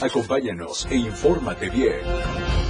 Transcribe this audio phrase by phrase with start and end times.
[0.00, 2.67] Acompáñanos e infórmate bien.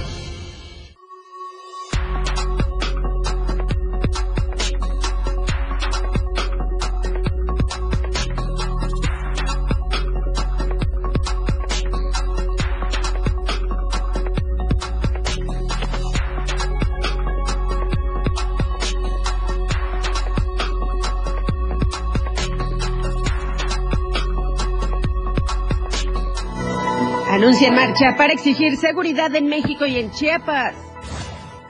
[28.15, 30.73] Para exigir seguridad en México y en Chiapas.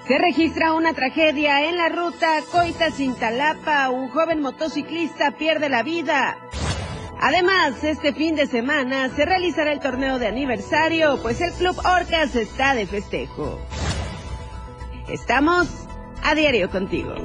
[0.08, 3.90] Se registra una tragedia en la ruta Coita-Cintalapa.
[3.90, 6.38] Un joven motociclista pierde la vida.
[7.20, 12.36] Además, este fin de semana se realizará el torneo de aniversario, pues el Club Orcas
[12.36, 13.60] está de festejo.
[15.08, 15.68] Estamos
[16.24, 17.16] a diario contigo.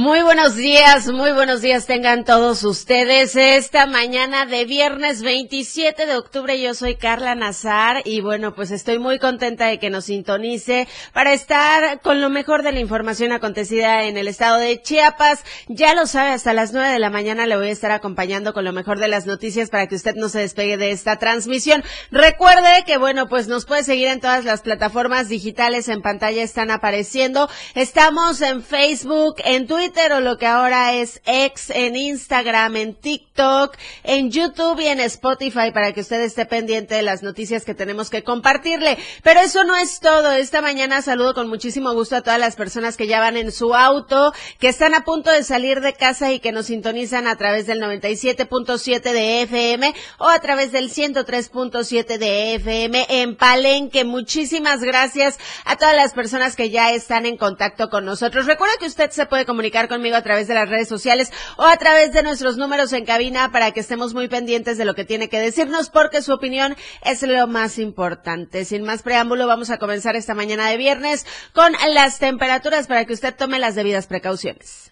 [0.00, 3.36] Muy buenos días, muy buenos días tengan todos ustedes.
[3.36, 8.98] Esta mañana de viernes 27 de octubre yo soy Carla Nazar y bueno, pues estoy
[8.98, 14.04] muy contenta de que nos sintonice para estar con lo mejor de la información acontecida
[14.04, 15.44] en el estado de Chiapas.
[15.68, 18.64] Ya lo sabe, hasta las 9 de la mañana le voy a estar acompañando con
[18.64, 21.84] lo mejor de las noticias para que usted no se despegue de esta transmisión.
[22.10, 26.70] Recuerde que bueno, pues nos puede seguir en todas las plataformas digitales en pantalla están
[26.70, 27.50] apareciendo.
[27.74, 33.76] Estamos en Facebook, en Twitter, Twitter lo que ahora es X, en Instagram, en TikTok,
[34.04, 38.08] en YouTube y en Spotify para que usted esté pendiente de las noticias que tenemos
[38.08, 38.98] que compartirle.
[39.24, 40.32] Pero eso no es todo.
[40.32, 43.74] Esta mañana saludo con muchísimo gusto a todas las personas que ya van en su
[43.74, 47.66] auto, que están a punto de salir de casa y que nos sintonizan a través
[47.66, 54.04] del 97.7 de FM o a través del 103.7 de FM en Palenque.
[54.04, 58.46] Muchísimas gracias a todas las personas que ya están en contacto con nosotros.
[58.46, 61.76] Recuerda que usted se puede comunicar conmigo a través de las redes sociales o a
[61.76, 65.28] través de nuestros números en cabina para que estemos muy pendientes de lo que tiene
[65.28, 68.64] que decirnos porque su opinión es lo más importante.
[68.64, 73.12] Sin más preámbulo, vamos a comenzar esta mañana de viernes con las temperaturas para que
[73.12, 74.89] usted tome las debidas precauciones.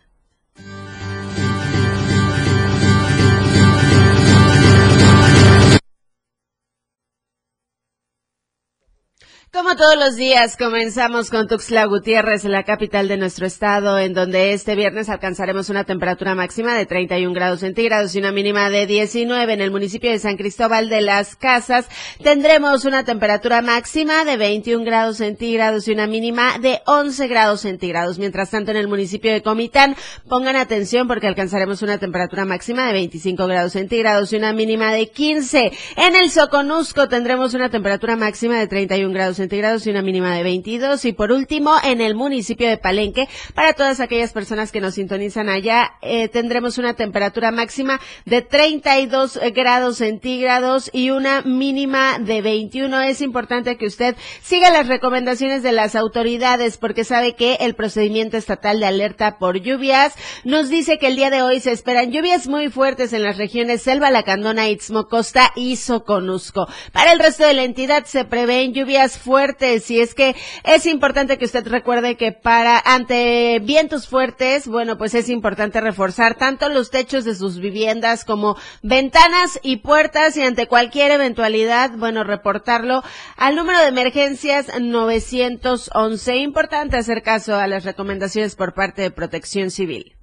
[9.50, 14.52] Como todos los días, comenzamos con Tuxtla Gutiérrez, la capital de nuestro estado, en donde
[14.52, 19.54] este viernes alcanzaremos una temperatura máxima de 31 grados centígrados y una mínima de 19.
[19.54, 21.88] En el municipio de San Cristóbal de las Casas
[22.22, 28.18] tendremos una temperatura máxima de 21 grados centígrados y una mínima de 11 grados centígrados.
[28.18, 29.96] Mientras tanto, en el municipio de Comitán,
[30.28, 35.08] pongan atención porque alcanzaremos una temperatura máxima de 25 grados centígrados y una mínima de
[35.08, 35.72] 15.
[35.96, 40.42] En el Soconusco tendremos una temperatura máxima de 31 grados centígrados y una mínima de
[40.42, 41.04] 22.
[41.06, 45.48] Y por último, en el municipio de Palenque, para todas aquellas personas que nos sintonizan
[45.48, 53.00] allá, eh, tendremos una temperatura máxima de 32 grados centígrados y una mínima de 21.
[53.00, 58.36] Es importante que usted siga las recomendaciones de las autoridades porque sabe que el procedimiento
[58.36, 62.46] estatal de alerta por lluvias nos dice que el día de hoy se esperan lluvias
[62.46, 66.66] muy fuertes en las regiones Selva, Lacandona, Istmo, Costa y Soconusco.
[66.92, 70.34] Para el resto de la entidad se prevén lluvias fuertes y es que
[70.64, 76.34] es importante que usted recuerde que para ante vientos fuertes, bueno, pues es importante reforzar
[76.36, 82.24] tanto los techos de sus viviendas como ventanas y puertas y ante cualquier eventualidad, bueno,
[82.24, 83.02] reportarlo
[83.36, 86.36] al número de emergencias 911.
[86.38, 90.17] Importante hacer caso a las recomendaciones por parte de Protección Civil.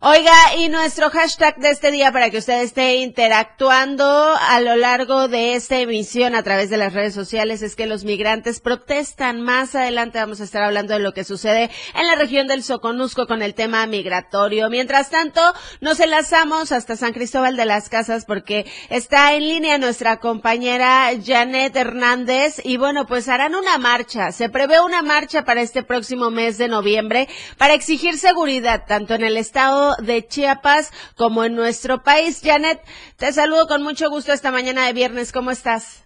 [0.00, 5.26] Oiga, y nuestro hashtag de este día para que usted esté interactuando a lo largo
[5.26, 9.40] de esta emisión a través de las redes sociales es que los migrantes protestan.
[9.40, 13.26] Más adelante vamos a estar hablando de lo que sucede en la región del Soconusco
[13.26, 14.70] con el tema migratorio.
[14.70, 15.40] Mientras tanto,
[15.80, 21.74] nos enlazamos hasta San Cristóbal de las Casas porque está en línea nuestra compañera Janet
[21.74, 24.30] Hernández y bueno, pues harán una marcha.
[24.30, 29.24] Se prevé una marcha para este próximo mes de noviembre para exigir seguridad tanto en
[29.24, 32.42] el estado de Chiapas como en nuestro país.
[32.44, 32.80] Janet,
[33.18, 35.32] te saludo con mucho gusto esta mañana de viernes.
[35.32, 36.04] ¿Cómo estás?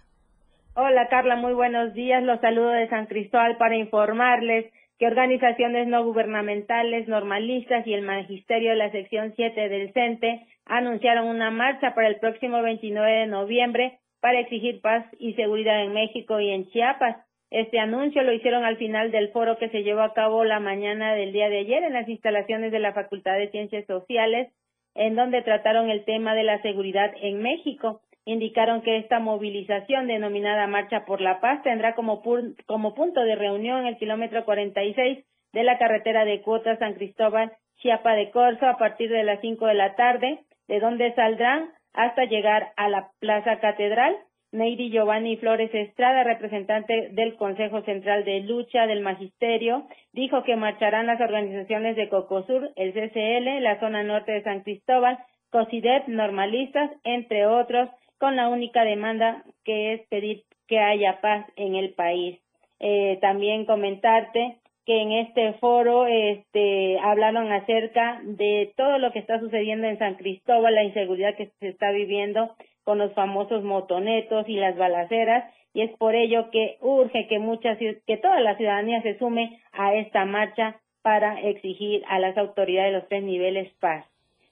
[0.75, 2.23] Hola Carla, muy buenos días.
[2.23, 8.70] Los saludo de San Cristóbal para informarles que organizaciones no gubernamentales, normalistas y el magisterio
[8.70, 13.99] de la sección 7 del CENTE anunciaron una marcha para el próximo 29 de noviembre
[14.20, 17.17] para exigir paz y seguridad en México y en Chiapas.
[17.53, 21.13] Este anuncio lo hicieron al final del foro que se llevó a cabo la mañana
[21.13, 24.51] del día de ayer en las instalaciones de la Facultad de Ciencias Sociales,
[24.95, 28.01] en donde trataron el tema de la seguridad en México.
[28.25, 33.99] indicaron que esta movilización denominada Marcha por la Paz tendrá como, punto de reunión el
[33.99, 35.23] kilómetro 46
[35.53, 39.67] de la carretera de Cuota San Cristóbal, Chiapa de Corzo, a partir de las 5
[39.67, 40.39] de la tarde,
[40.69, 44.17] de donde saldrán hasta llegar a la Plaza Catedral.
[44.53, 51.07] Neidi Giovanni Flores Estrada, representante del Consejo Central de Lucha del Magisterio, dijo que marcharán
[51.07, 55.19] las organizaciones de Cocosur, el CCL, la zona norte de San Cristóbal,
[55.51, 57.89] COSIDEP, normalistas, entre otros,
[58.19, 62.39] con la única demanda que es pedir que haya paz en el país.
[62.79, 69.41] Eh, también comentarte que en este foro este, hablaron acerca de todo lo que está
[69.41, 74.56] sucediendo en San Cristóbal, la inseguridad que se está viviendo con los famosos motonetos y
[74.56, 79.19] las balaceras, y es por ello que urge que muchas, que toda la ciudadanía se
[79.19, 84.06] sume a esta marcha para exigir a las autoridades de los tres niveles paz.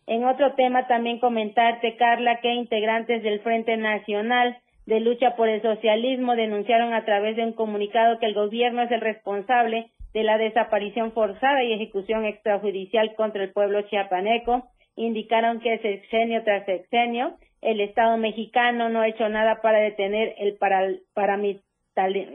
[0.07, 5.63] En otro tema también comentarte, Carla, que integrantes del Frente Nacional de Lucha por el
[5.63, 10.39] Socialismo denunciaron a través de un comunicado que el gobierno es el responsable de la
[10.39, 14.65] desaparición forzada y ejecución extrajudicial contra el pueblo chiapaneco.
[14.97, 20.59] Indicaron que sexenio tras sexenio el Estado mexicano no ha hecho nada para detener el,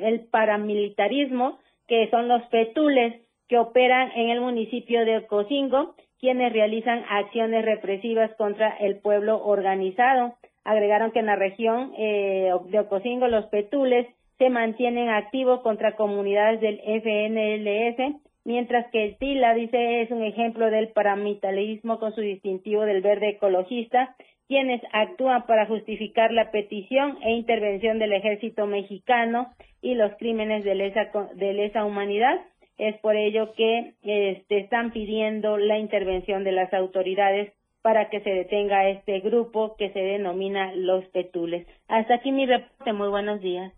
[0.02, 7.04] el paramilitarismo, que son los petules que operan en el municipio de Ocosingo, quienes realizan
[7.10, 10.36] acciones represivas contra el pueblo organizado.
[10.64, 14.08] Agregaron que en la región eh, de Ocosingo los petules
[14.38, 20.70] se mantienen activos contra comunidades del FNLS, mientras que el TILA, dice, es un ejemplo
[20.70, 24.16] del paramilitarismo con su distintivo del verde ecologista,
[24.48, 29.52] quienes actúan para justificar la petición e intervención del ejército mexicano
[29.82, 32.40] y los crímenes de lesa, de lesa humanidad.
[32.78, 38.32] Es por ello que este, están pidiendo la intervención de las autoridades para que se
[38.32, 41.68] detenga este grupo que se denomina los Petules.
[41.88, 42.94] Hasta aquí mi reporte.
[42.94, 43.72] Muy buenos días.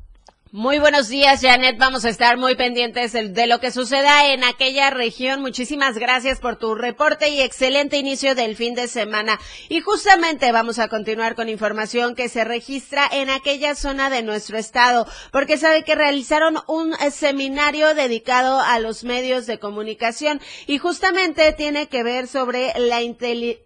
[0.54, 1.78] Muy buenos días, Janet.
[1.78, 5.42] Vamos a estar muy pendientes de lo que suceda en aquella región.
[5.42, 9.42] Muchísimas gracias por tu reporte y excelente inicio del fin de semana.
[9.68, 14.58] Y justamente vamos a continuar con información que se registra en aquella zona de nuestro
[14.58, 21.52] estado, porque sabe que realizaron un seminario dedicado a los medios de comunicación y justamente
[21.52, 23.02] tiene que ver sobre la,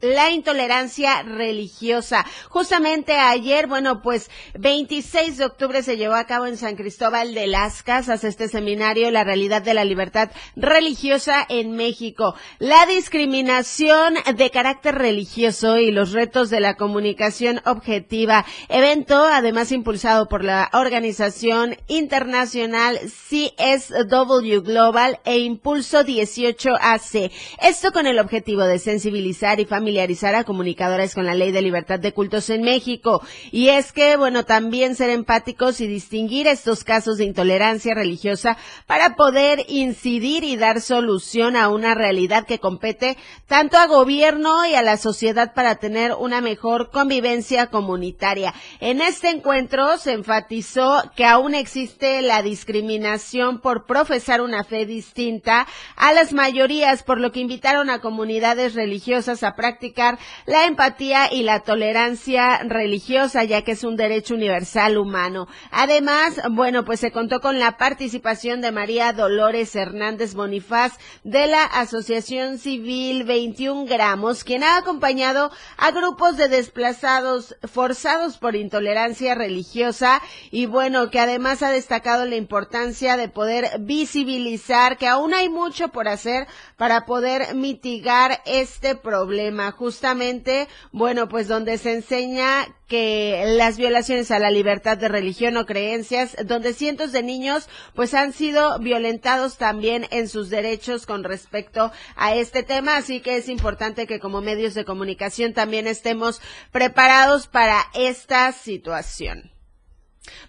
[0.02, 2.26] la intolerancia religiosa.
[2.50, 7.46] Justamente ayer, bueno, pues 26 de octubre se llevó a cabo en San Cristóbal de
[7.46, 12.34] las Casas este seminario La realidad de la libertad religiosa en México.
[12.58, 18.46] La discriminación de carácter religioso y los retos de la comunicación objetiva.
[18.68, 27.32] Evento además impulsado por la organización internacional CSW Global e Impulso 18AC.
[27.62, 32.00] Esto con el objetivo de sensibilizar y familiarizar a comunicadores con la ley de libertad
[32.00, 33.22] de cultos en México.
[33.52, 38.56] Y es que, bueno, también ser empáticos y distinguir estos casos de intolerancia religiosa
[38.86, 43.18] para poder incidir y dar solución a una realidad que compete
[43.48, 48.54] tanto a gobierno y a la sociedad para tener una mejor convivencia comunitaria.
[48.80, 55.66] En este encuentro se enfatizó que aún existe la discriminación por profesar una fe distinta
[55.96, 61.42] a las mayorías, por lo que invitaron a comunidades religiosas a practicar la empatía y
[61.42, 65.48] la tolerancia religiosa, ya que es un derecho universal humano.
[65.72, 71.64] Además, bueno, pues se contó con la participación de María Dolores Hernández Bonifaz de la
[71.64, 80.22] Asociación Civil 21 Gramos, quien ha acompañado a grupos de desplazados forzados por intolerancia religiosa
[80.52, 85.88] y bueno, que además ha destacado la importancia de poder visibilizar que aún hay mucho
[85.90, 89.72] por hacer para poder mitigar este problema.
[89.72, 95.66] Justamente, bueno, pues donde se enseña que las violaciones a la libertad de religión o
[95.66, 101.94] creencias, donde cientos de niños pues han sido violentados también en sus derechos con respecto
[102.18, 106.42] a este tema, así que es importante que como medios de comunicación también estemos
[106.74, 109.61] preparados para esta situación.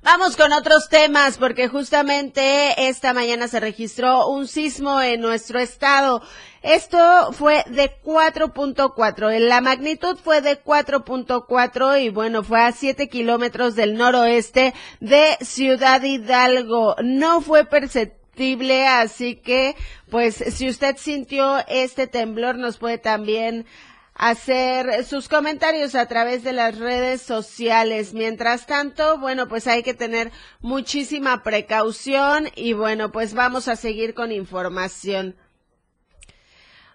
[0.03, 6.23] Vamos con otros temas porque justamente esta mañana se registró un sismo en nuestro estado.
[6.63, 9.39] Esto fue de 4.4.
[9.39, 16.03] La magnitud fue de 4.4 y bueno, fue a 7 kilómetros del noroeste de Ciudad
[16.03, 16.97] Hidalgo.
[17.03, 19.77] No fue perceptible, así que
[20.11, 23.67] pues si usted sintió este temblor nos puede también
[24.15, 28.15] hacer sus comentarios a través de las redes sociales.
[28.15, 34.15] Mientras tanto, bueno, pues hay que tener muchísima precaución y bueno, pues vamos a seguir
[34.15, 35.37] con información.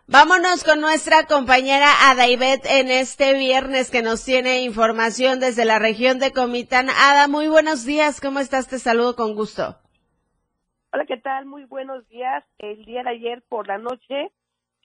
[0.10, 6.18] Vámonos con nuestra compañera Adaibet en este viernes que nos tiene información desde la región
[6.18, 6.88] de Comitán.
[6.90, 8.22] Ada, muy buenos días.
[8.22, 8.70] ¿Cómo estás?
[8.70, 9.76] Te saludo con gusto.
[10.94, 11.46] Hola, ¿qué tal?
[11.46, 12.46] Muy buenos días.
[12.58, 14.32] El día de ayer por la noche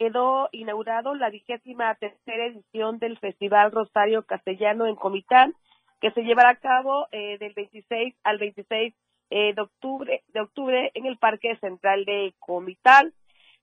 [0.03, 5.55] quedó inaugurado la vigésima tercera edición del Festival Rosario Castellano en Comitán,
[6.01, 8.95] que se llevará a cabo eh, del 26 al 26
[9.31, 13.13] eh, de octubre de en el Parque Central de Comitán.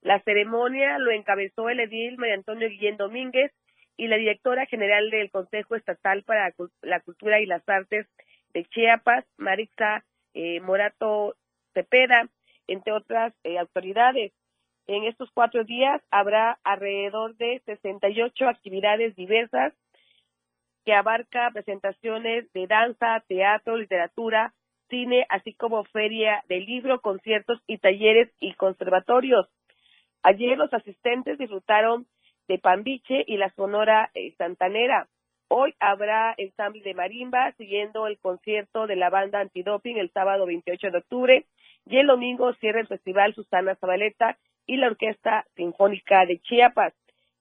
[0.00, 3.52] La ceremonia lo encabezó el edil María Antonio Guillén Domínguez
[3.98, 8.06] y la directora general del Consejo Estatal para la Cultura y las Artes
[8.54, 11.36] de Chiapas, Marixa eh, Morato
[11.74, 12.30] Cepeda,
[12.66, 14.32] entre otras autoridades.
[14.92, 19.72] En estos cuatro días habrá alrededor de 68 actividades diversas
[20.84, 24.52] que abarca presentaciones de danza, teatro, literatura,
[24.88, 29.46] cine, así como feria de libro, conciertos y talleres y conservatorios.
[30.24, 32.08] Ayer los asistentes disfrutaron
[32.48, 35.06] de Pambiche y la Sonora eh, Santanera.
[35.46, 40.90] Hoy habrá ensamble de marimba siguiendo el concierto de la banda Antidoping el sábado 28
[40.90, 41.46] de octubre
[41.86, 44.36] y el domingo cierra el festival Susana Zabaleta
[44.70, 46.94] y la Orquesta Sinfónica de Chiapas.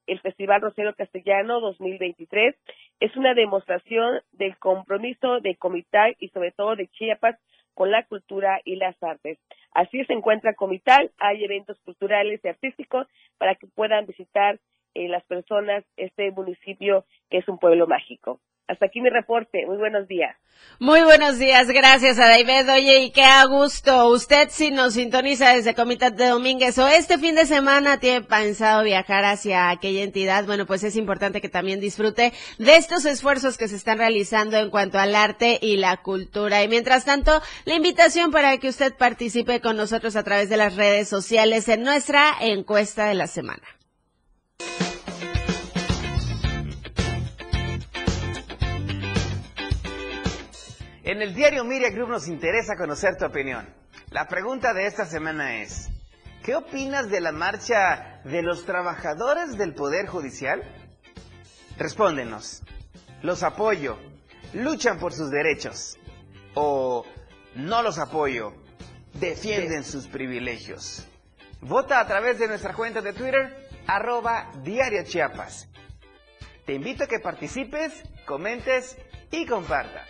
[0.07, 2.55] El Festival Rosero Castellano 2023
[2.99, 7.37] es una demostración del compromiso de Comitán y sobre todo de Chiapas
[7.75, 9.37] con la cultura y las artes.
[9.73, 13.05] Así se encuentra Comital, hay eventos culturales y artísticos
[13.37, 14.59] para que puedan visitar
[14.95, 18.41] eh, las personas este municipio que es un pueblo mágico.
[18.69, 19.65] Hasta aquí mi reporte.
[19.65, 20.37] Muy buenos días.
[20.77, 21.67] Muy buenos días.
[21.69, 22.71] Gracias a David.
[22.71, 24.09] Oye, y qué a gusto.
[24.09, 28.83] Usted si nos sintoniza desde Comitat de Domínguez o este fin de semana tiene pensado
[28.83, 33.67] viajar hacia aquella entidad, bueno, pues es importante que también disfrute de estos esfuerzos que
[33.67, 36.63] se están realizando en cuanto al arte y la cultura.
[36.63, 40.75] Y mientras tanto, la invitación para que usted participe con nosotros a través de las
[40.75, 43.63] redes sociales en nuestra encuesta de la semana.
[51.09, 53.67] En el diario Miria Group nos interesa conocer tu opinión.
[54.11, 55.89] La pregunta de esta semana es,
[56.43, 60.61] ¿qué opinas de la marcha de los trabajadores del Poder Judicial?
[61.79, 62.61] Respóndenos.
[63.23, 63.97] Los apoyo.
[64.53, 65.97] Luchan por sus derechos.
[66.53, 67.07] O
[67.55, 68.53] no los apoyo.
[69.15, 71.07] Defienden sus privilegios.
[71.59, 75.69] Vota a través de nuestra cuenta de Twitter, arroba Diario Chiapas.
[76.67, 78.95] Te invito a que participes, comentes
[79.31, 80.07] y compartas.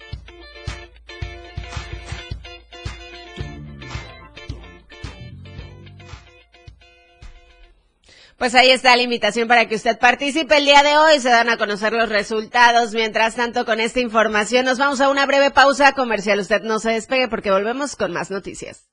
[8.39, 11.19] Pues ahí está la invitación para que usted participe el día de hoy.
[11.19, 12.93] Se dan a conocer los resultados.
[12.93, 16.39] Mientras tanto, con esta información nos vamos a una breve pausa comercial.
[16.39, 18.87] Usted no se despegue porque volvemos con más noticias.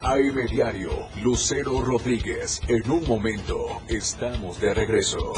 [0.00, 0.90] AM Diario,
[1.22, 2.60] Lucero Rodríguez.
[2.66, 5.32] En un momento, estamos de regreso.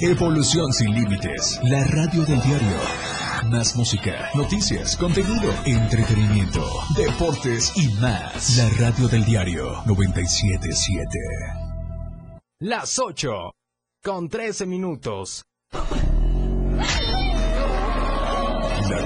[0.00, 1.58] Evolución sin límites.
[1.64, 3.19] La radio del diario.
[3.48, 6.62] Más música, noticias, contenido, entretenimiento,
[6.94, 8.56] deportes y más.
[8.58, 11.18] La radio del diario 977.
[12.60, 13.52] Las 8
[14.04, 15.44] con 13 minutos.
[15.72, 15.80] La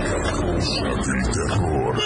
[0.04, 1.96] carroza del terror.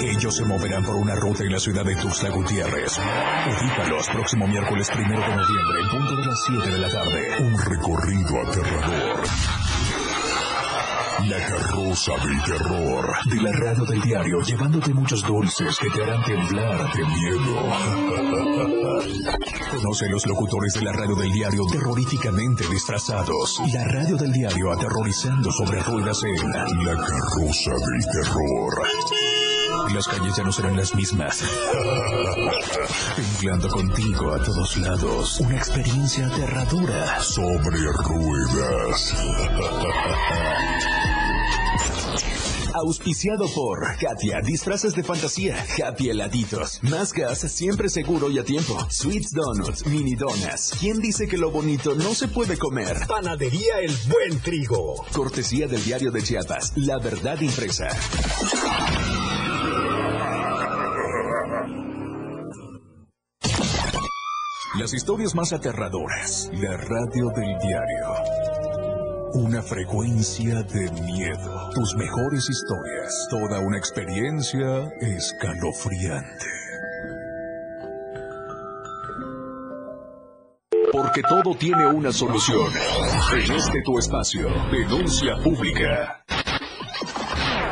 [0.00, 2.98] Ellos se moverán por una ruta en la ciudad de Tuxtla Gutiérrez.
[2.98, 7.38] Ubícalos próximo miércoles primero de noviembre, en punto de las 7 de la tarde.
[7.38, 9.22] Un recorrido aterrador
[11.20, 16.22] la carroza del terror de la radio del diario, llevándote muchos dulces que te harán
[16.24, 17.62] temblar de miedo.
[19.70, 23.60] Conoce los locutores de la radio del diario terroríficamente disfrazados.
[23.72, 29.41] La radio del diario aterrorizando sobre ruedas en La carroza del terror.
[29.90, 31.42] Las calles ya no serán las mismas.
[33.16, 35.40] Temblando contigo a todos lados.
[35.40, 39.14] Una experiencia aterradora sobre ruedas.
[42.74, 48.78] Auspiciado por Katia, disfraces de fantasía, happy heladitos, más gas siempre seguro y a tiempo,
[48.88, 50.72] sweets donuts, mini donas.
[50.80, 52.96] ¿Quién dice que lo bonito no se puede comer?
[53.06, 55.04] Panadería El Buen Trigo.
[55.12, 57.88] Cortesía del diario de Chiapas, La Verdad Impresa.
[64.82, 66.50] Las historias más aterradoras.
[66.54, 69.30] La radio del diario.
[69.34, 71.70] Una frecuencia de miedo.
[71.72, 73.28] Tus mejores historias.
[73.30, 76.46] Toda una experiencia escalofriante.
[80.90, 82.72] Porque todo tiene una solución.
[83.34, 84.48] En este tu espacio.
[84.72, 86.24] Denuncia pública.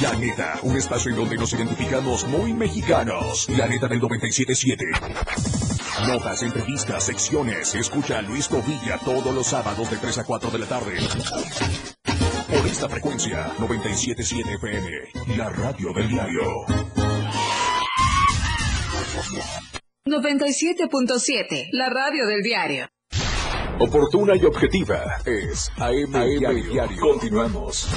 [0.00, 3.48] La neta, un espacio en donde nos identificamos muy mexicanos.
[3.50, 6.06] La neta del 97.7.
[6.06, 7.74] Notas, entrevistas, secciones.
[7.74, 10.96] Escucha a Luis Tovilla todos los sábados de 3 a 4 de la tarde.
[12.48, 16.42] Por esta frecuencia, 97.7 FM, la radio del diario.
[20.06, 22.88] 97.7, la radio del diario.
[23.78, 26.12] Oportuna y objetiva es AM,
[26.70, 27.00] diario.
[27.00, 27.88] Continuamos.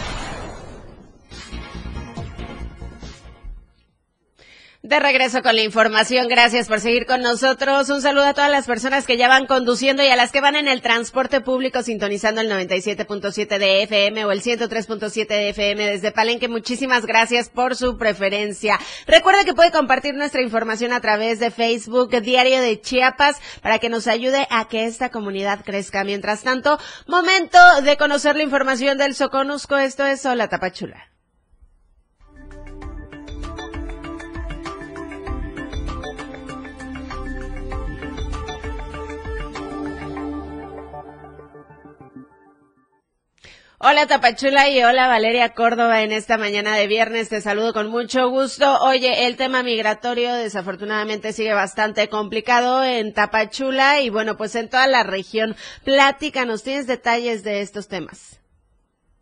[4.86, 7.90] De regreso con la información, gracias por seguir con nosotros.
[7.90, 10.56] Un saludo a todas las personas que ya van conduciendo y a las que van
[10.56, 16.12] en el transporte público sintonizando el 97.7 de FM o el 103.7 de FM desde
[16.12, 16.48] Palenque.
[16.48, 18.78] Muchísimas gracias por su preferencia.
[19.08, 23.90] Recuerda que puede compartir nuestra información a través de Facebook Diario de Chiapas para que
[23.90, 26.04] nos ayude a que esta comunidad crezca.
[26.04, 26.78] Mientras tanto,
[27.08, 29.78] momento de conocer la información del Soconusco.
[29.78, 31.15] Esto es Hola Tapachula.
[43.88, 47.30] Hola Tapachula y hola Valeria Córdoba en esta mañana de viernes.
[47.30, 48.80] Te saludo con mucho gusto.
[48.82, 54.88] Oye, el tema migratorio desafortunadamente sigue bastante complicado en Tapachula y bueno, pues en toda
[54.88, 55.56] la región.
[55.84, 58.40] Plática, tienes detalles de estos temas?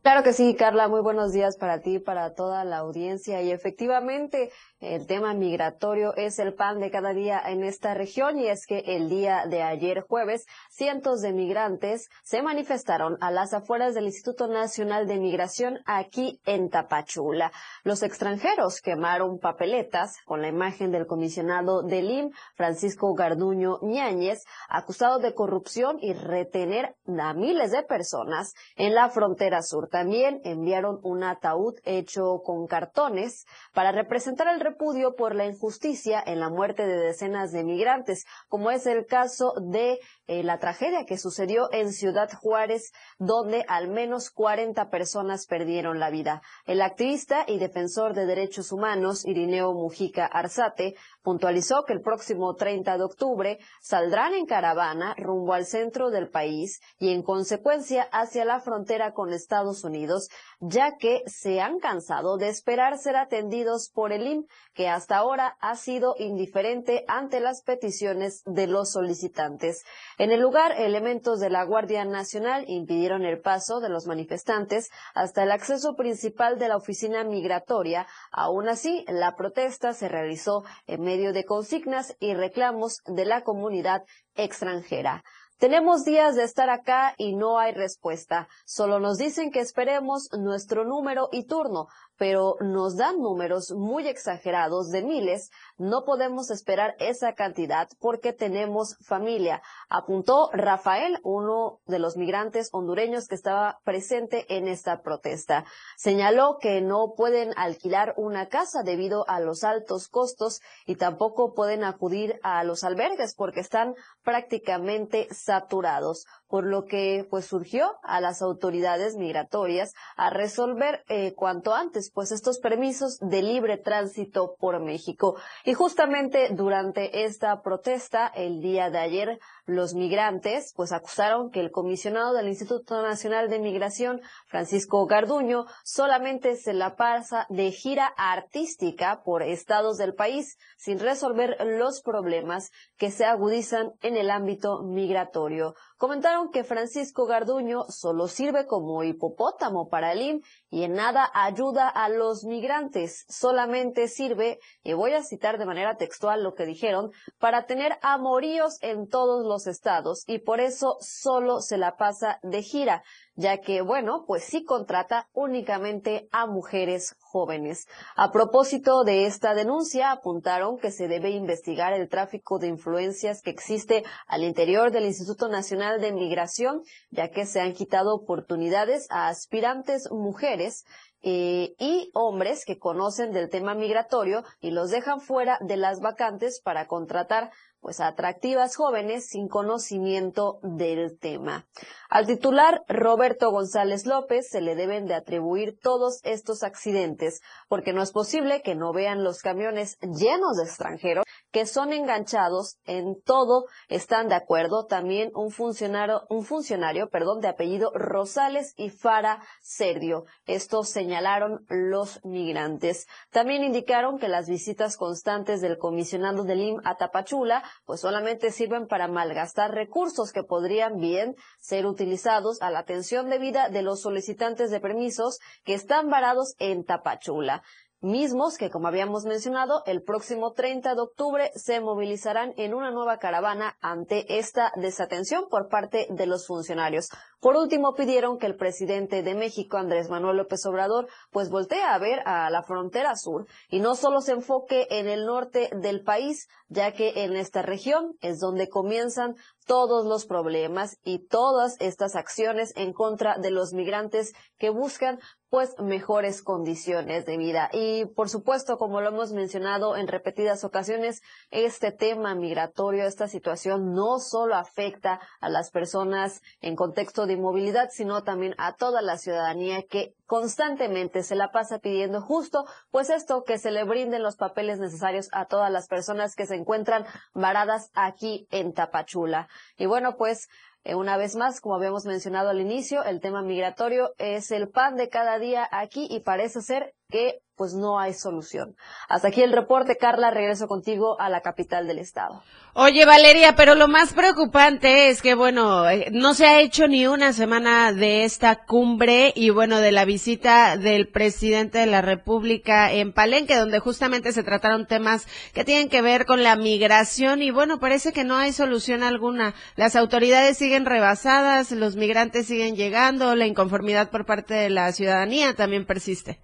[0.04, 0.90] Claro que sí, Carla.
[0.90, 3.42] Muy buenos días para ti, para toda la audiencia.
[3.42, 8.50] Y efectivamente, el tema migratorio es el pan de cada día en esta región y
[8.50, 13.94] es que el día de ayer jueves cientos de migrantes se manifestaron a las afueras
[13.94, 17.54] del Instituto Nacional de Migración aquí en Tapachula.
[17.86, 25.20] Los extranjeros quemaron papeletas con la imagen del comisionado del IM, Francisco Garduño Ñáñez, acusado
[25.20, 29.93] de corrupción y retener a miles de personas en la frontera sur.
[29.94, 36.40] También enviaron un ataúd hecho con cartones para representar el repudio por la injusticia en
[36.40, 41.20] la muerte de decenas de migrantes, como es el caso de eh, la tragedia que
[41.20, 46.42] sucedió en Ciudad Juárez, donde al menos 40 personas perdieron la vida.
[46.66, 52.98] El activista y defensor de derechos humanos, Irineo Mujica Arzate, puntualizó que el próximo 30
[52.98, 58.60] de octubre saldrán en caravana rumbo al centro del país y en consecuencia hacia la
[58.60, 64.28] frontera con Estados Unidos, ya que se han cansado de esperar ser atendidos por el
[64.28, 69.84] IM, que hasta ahora ha sido indiferente ante las peticiones de los solicitantes.
[70.18, 75.44] En el lugar, elementos de la Guardia Nacional impidieron el paso de los manifestantes hasta
[75.44, 78.08] el acceso principal de la oficina migratoria.
[78.32, 84.04] Aún así, la protesta se realizó en medio de consignas y reclamos de la comunidad
[84.36, 85.24] extranjera.
[85.64, 88.50] Tenemos días de estar acá y no hay respuesta.
[88.66, 94.90] Solo nos dicen que esperemos nuestro número y turno pero nos dan números muy exagerados
[94.90, 102.18] de miles, no podemos esperar esa cantidad porque tenemos familia, apuntó Rafael, uno de los
[102.18, 105.66] migrantes hondureños que estaba presente en esta protesta.
[105.98, 111.84] Señaló que no pueden alquilar una casa debido a los altos costos y tampoco pueden
[111.84, 118.44] acudir a los albergues porque están prácticamente saturados por lo que pues surgió a las
[118.44, 125.36] autoridades migratorias a resolver eh, cuanto antes pues estos permisos de libre tránsito por México.
[125.66, 131.72] Y justamente durante esta protesta el día de ayer los migrantes pues acusaron que el
[131.72, 139.22] comisionado del Instituto Nacional de Migración, Francisco Garduño, solamente se la pasa de gira artística
[139.24, 145.76] por estados del país sin resolver los problemas que se agudizan en el ámbito migratorio.
[145.98, 150.42] Comentaron que Francisco Garduño solo sirve como hipopótamo para el IM
[150.74, 155.98] y en nada ayuda a los migrantes, solamente sirve, y voy a citar de manera
[155.98, 161.62] textual lo que dijeron, para tener amoríos en todos los estados y por eso solo
[161.62, 163.04] se la pasa de gira
[163.36, 167.88] ya que, bueno, pues sí contrata únicamente a mujeres jóvenes.
[168.16, 173.50] A propósito de esta denuncia, apuntaron que se debe investigar el tráfico de influencias que
[173.50, 179.28] existe al interior del Instituto Nacional de Migración, ya que se han quitado oportunidades a
[179.28, 180.86] aspirantes mujeres
[181.26, 186.60] eh, y hombres que conocen del tema migratorio y los dejan fuera de las vacantes
[186.62, 187.50] para contratar
[187.84, 191.68] pues atractivas jóvenes sin conocimiento del tema.
[192.10, 198.02] Al titular Roberto González López se le deben de atribuir todos estos accidentes, porque no
[198.02, 203.68] es posible que no vean los camiones llenos de extranjeros que son enganchados en todo,
[203.88, 210.26] están de acuerdo también un funcionario, un funcionario, perdón, de apellido Rosales y Fara Serdio.
[210.48, 213.08] Esto señalaron los migrantes.
[213.30, 218.88] También indicaron que las visitas constantes del comisionado del IM a Tapachula pues solamente sirven
[218.88, 224.72] para malgastar recursos que podrían bien ser utilizados a la atención debida de los solicitantes
[224.72, 227.62] de permisos que están varados en Tapachula
[228.04, 233.18] mismos que, como habíamos mencionado, el próximo 30 de octubre se movilizarán en una nueva
[233.18, 237.10] caravana ante esta desatención por parte de los funcionarios.
[237.40, 241.98] Por último, pidieron que el presidente de México, Andrés Manuel López Obrador, pues voltee a
[241.98, 246.48] ver a la frontera sur y no solo se enfoque en el norte del país,
[246.68, 249.36] ya que en esta región es donde comienzan
[249.66, 255.20] todos los problemas y todas estas acciones en contra de los migrantes que buscan
[255.54, 257.70] pues mejores condiciones de vida.
[257.72, 263.94] Y por supuesto, como lo hemos mencionado en repetidas ocasiones, este tema migratorio, esta situación
[263.94, 269.20] no solo afecta a las personas en contexto de movilidad, sino también a toda la
[269.20, 274.36] ciudadanía que constantemente se la pasa pidiendo justo pues esto que se le brinden los
[274.36, 279.48] papeles necesarios a todas las personas que se encuentran varadas aquí en Tapachula.
[279.78, 280.50] Y bueno, pues
[280.86, 285.10] una vez más, como habíamos mencionado al inicio, el tema migratorio es el pan de
[285.10, 288.76] cada día aquí y parece ser que pues no hay solución.
[289.08, 292.42] Hasta aquí el reporte, Carla, regreso contigo a la capital del estado.
[292.74, 297.06] Oye, Valeria, pero lo más preocupante es que, bueno, eh, no se ha hecho ni
[297.06, 302.92] una semana de esta cumbre y, bueno, de la visita del presidente de la República
[302.92, 307.52] en Palenque, donde justamente se trataron temas que tienen que ver con la migración y,
[307.52, 309.54] bueno, parece que no hay solución alguna.
[309.76, 315.54] Las autoridades siguen rebasadas, los migrantes siguen llegando, la inconformidad por parte de la ciudadanía
[315.54, 316.40] también persiste.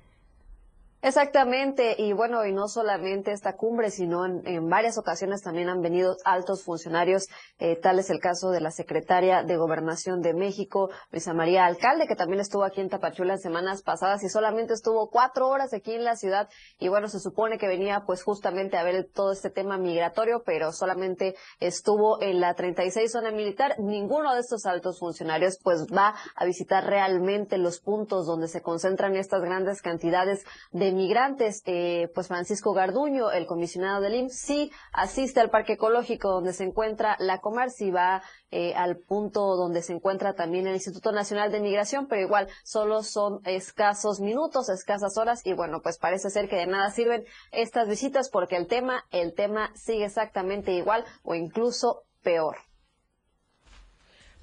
[1.01, 6.17] Exactamente, y bueno, y no solamente esta cumbre, sino en, varias ocasiones también han venido
[6.25, 11.33] altos funcionarios, eh, tal es el caso de la secretaria de Gobernación de México, Luisa
[11.33, 15.47] María Alcalde, que también estuvo aquí en Tapachula en semanas pasadas y solamente estuvo cuatro
[15.47, 19.07] horas aquí en la ciudad, y bueno, se supone que venía pues justamente a ver
[19.13, 24.65] todo este tema migratorio, pero solamente estuvo en la 36 zona militar, ninguno de estos
[24.65, 30.43] altos funcionarios pues va a visitar realmente los puntos donde se concentran estas grandes cantidades
[30.73, 36.29] de migrantes, eh, pues Francisco Garduño, el comisionado del IMSS, sí asiste al parque ecológico
[36.29, 38.21] donde se encuentra la Comarci, va
[38.51, 43.03] eh, al punto donde se encuentra también el Instituto Nacional de Migración, pero igual solo
[43.03, 47.87] son escasos minutos, escasas horas y bueno, pues parece ser que de nada sirven estas
[47.87, 52.68] visitas porque el tema, el tema sigue exactamente igual o incluso peor.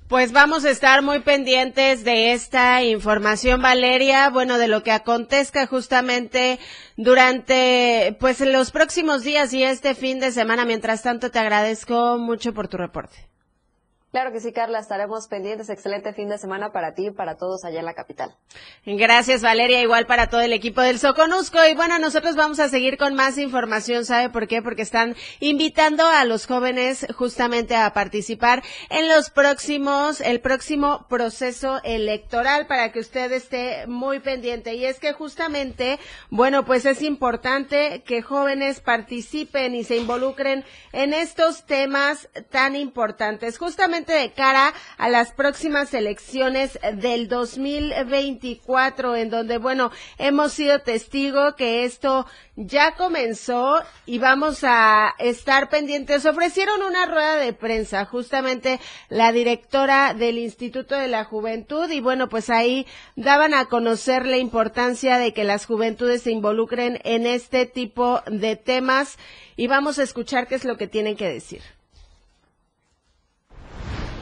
[0.09, 5.67] Pues vamos a estar muy pendientes de esta información, Valeria, bueno, de lo que acontezca
[5.67, 6.61] justamente
[6.97, 10.65] durante, pues, los próximos días y este fin de semana.
[10.65, 13.17] Mientras tanto, te agradezco mucho por tu reporte.
[14.17, 15.69] Claro que sí, Carla, estaremos pendientes.
[15.69, 18.35] Excelente fin de semana para ti y para todos allá en la capital.
[18.87, 21.59] Gracias, Valeria, igual para todo el equipo del Soconusco.
[21.71, 24.07] Y bueno, nosotros vamos a seguir con más información.
[24.07, 24.63] ¿Sabe por qué?
[24.63, 31.83] Porque están invitando a los jóvenes justamente a participar en los próximos, el próximo proceso
[31.85, 34.77] electoral para que usted esté muy pendiente.
[34.77, 35.99] Y es que justamente,
[36.31, 43.59] bueno, pues es importante que jóvenes participen y se involucren en estos temas tan importantes.
[43.59, 51.55] Justamente de cara a las próximas elecciones del 2024, en donde, bueno, hemos sido testigo
[51.57, 56.25] que esto ya comenzó y vamos a estar pendientes.
[56.25, 62.29] Ofrecieron una rueda de prensa, justamente la directora del Instituto de la Juventud, y bueno,
[62.29, 67.67] pues ahí daban a conocer la importancia de que las juventudes se involucren en este
[67.67, 69.19] tipo de temas
[69.57, 71.76] y vamos a escuchar qué es lo que tienen que decir.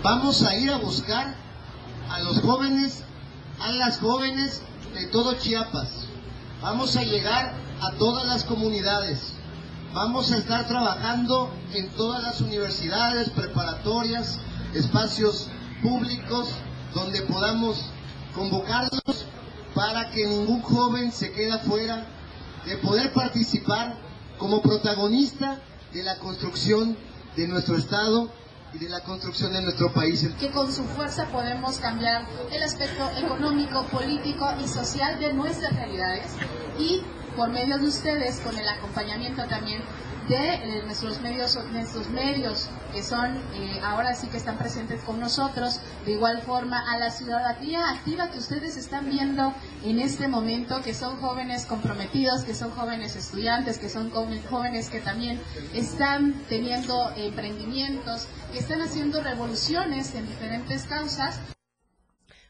[0.04, 1.34] Vamos a ir a buscar
[2.10, 3.04] a los jóvenes,
[3.58, 4.60] a las jóvenes
[4.92, 6.08] de todo Chiapas.
[6.60, 9.32] Vamos a llegar a todas las comunidades.
[9.94, 14.40] Vamos a estar trabajando en todas las universidades, preparatorias,
[14.74, 15.48] espacios
[15.82, 16.50] públicos
[16.92, 17.82] donde podamos
[18.34, 19.24] convocarlos
[19.74, 22.06] para que ningún joven se quede fuera
[22.66, 23.96] de poder participar
[24.36, 25.60] como protagonista
[25.94, 26.94] de la construcción
[27.36, 28.43] de nuestro Estado
[28.74, 30.28] y de la construcción de nuestro país.
[30.38, 36.32] Que con su fuerza podemos cambiar el aspecto económico, político y social de nuestras realidades
[36.78, 37.02] y
[37.36, 39.82] por medio de ustedes, con el acompañamiento también
[40.28, 45.18] de eh, nuestros medios, nuestros medios que son eh, ahora sí que están presentes con
[45.20, 49.52] nosotros, de igual forma a la ciudadanía activa que ustedes están viendo
[49.84, 55.00] en este momento, que son jóvenes comprometidos, que son jóvenes estudiantes, que son jóvenes que
[55.00, 55.40] también
[55.74, 61.40] están teniendo emprendimientos, que están haciendo revoluciones en diferentes causas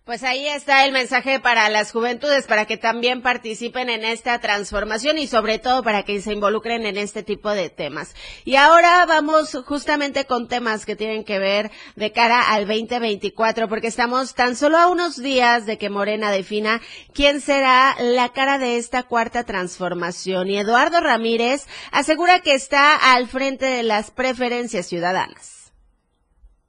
[0.05, 5.17] pues ahí está el mensaje para las juventudes, para que también participen en esta transformación
[5.17, 8.15] y sobre todo para que se involucren en este tipo de temas.
[8.45, 13.87] Y ahora vamos justamente con temas que tienen que ver de cara al 2024, porque
[13.87, 16.83] estamos tan solo a unos días de que Morena defina
[17.15, 20.51] quién será la cara de esta cuarta transformación.
[20.51, 25.73] Y Eduardo Ramírez asegura que está al frente de las preferencias ciudadanas.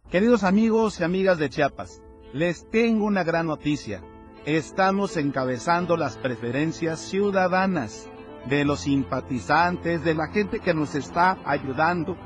[0.10, 2.00] Queridos amigos y amigas de Chiapas,
[2.36, 4.02] les tengo una gran noticia.
[4.45, 8.10] Estamos encabezando las preferencias ciudadanas
[8.50, 12.17] de los simpatizantes, de la gente que nos está ayudando.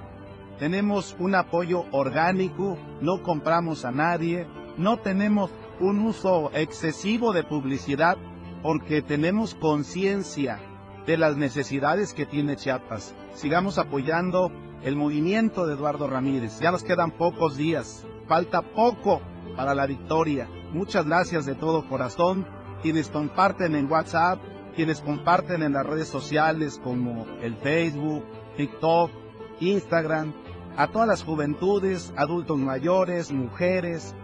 [0.58, 8.18] Tenemos un apoyo orgánico, no compramos a nadie, no tenemos un uso excesivo de publicidad
[8.64, 10.60] porque tenemos conciencia
[11.06, 13.14] de las necesidades que tiene Chiapas.
[13.36, 16.60] Sigamos apoyando el movimiento de Eduardo Ramírez.
[16.60, 19.22] Ya nos quedan pocos días, falta poco
[19.56, 20.48] para la victoria.
[20.72, 22.46] Muchas gracias de todo corazón.
[22.82, 24.40] Quienes comparten en WhatsApp,
[24.76, 28.24] quienes comparten en las redes sociales como el Facebook,
[28.56, 29.12] TikTok,
[29.60, 30.34] Instagram,
[30.78, 34.16] a todas las juventudes, adultos mayores, mujeres,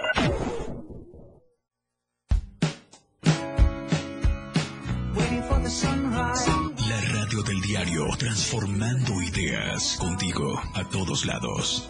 [6.87, 8.05] La radio del diario.
[8.17, 9.97] Transformando ideas.
[9.99, 11.89] Contigo a todos lados.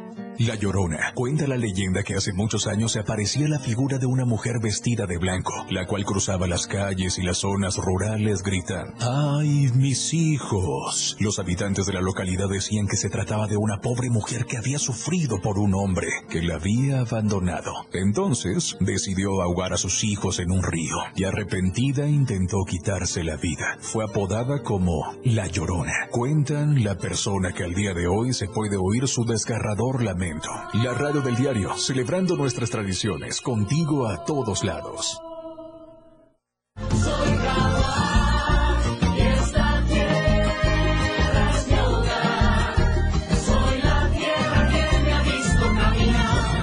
[0.39, 1.11] La Llorona.
[1.13, 5.05] Cuenta la leyenda que hace muchos años se aparecía la figura de una mujer vestida
[5.05, 11.17] de blanco, la cual cruzaba las calles y las zonas rurales gritando, ¡Ay, mis hijos!
[11.19, 14.79] Los habitantes de la localidad decían que se trataba de una pobre mujer que había
[14.79, 17.73] sufrido por un hombre que la había abandonado.
[17.93, 23.77] Entonces decidió ahogar a sus hijos en un río y arrepentida intentó quitarse la vida.
[23.81, 26.07] Fue apodada como La Llorona.
[26.09, 30.93] Cuentan la persona que al día de hoy se puede oír su desgarrador lamento la
[30.93, 35.19] radio del diario, celebrando nuestras tradiciones, contigo a todos lados.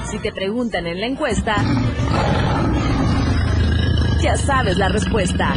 [0.08, 1.56] Si te preguntan en la encuesta,
[4.22, 5.56] ya sabes la respuesta.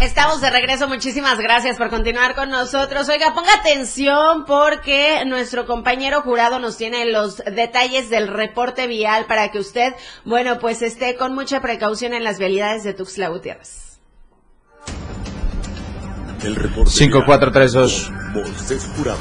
[0.00, 3.06] Estamos de regreso, muchísimas gracias por continuar con nosotros.
[3.10, 9.50] Oiga, ponga atención porque nuestro compañero jurado nos tiene los detalles del reporte vial para
[9.50, 9.92] que usted,
[10.24, 14.00] bueno, pues esté con mucha precaución en las vialidades de Tuxtla Gutiérrez.
[16.44, 18.10] El reporte 5432.
[18.96, 19.18] Jurado.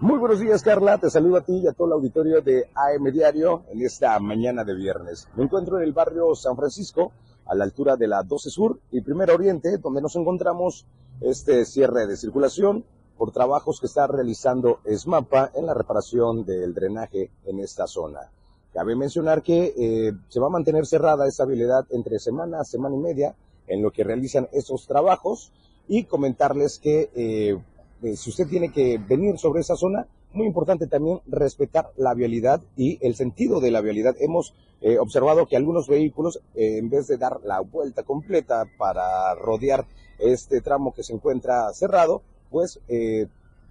[0.00, 0.98] Muy buenos días, Carla.
[0.98, 4.62] Te saludo a ti y a todo el auditorio de AM Diario en esta mañana
[4.62, 5.26] de viernes.
[5.36, 7.12] Me encuentro en el barrio San Francisco
[7.46, 10.86] a la altura de la 12 Sur y Primera Oriente, donde nos encontramos
[11.20, 12.84] este cierre de circulación
[13.16, 18.30] por trabajos que está realizando ESMAPA en la reparación del drenaje en esta zona.
[18.72, 22.98] Cabe mencionar que eh, se va a mantener cerrada esta habilidad entre semana, semana y
[22.98, 23.34] media
[23.68, 25.52] en lo que realizan esos trabajos
[25.86, 27.56] y comentarles que eh,
[28.02, 32.60] eh, si usted tiene que venir sobre esa zona, muy importante también respetar la vialidad
[32.76, 34.14] y el sentido de la vialidad.
[34.18, 39.34] Hemos eh, observado que algunos vehículos, eh, en vez de dar la vuelta completa para
[39.34, 39.86] rodear
[40.18, 43.26] este tramo que se encuentra cerrado, pues eh,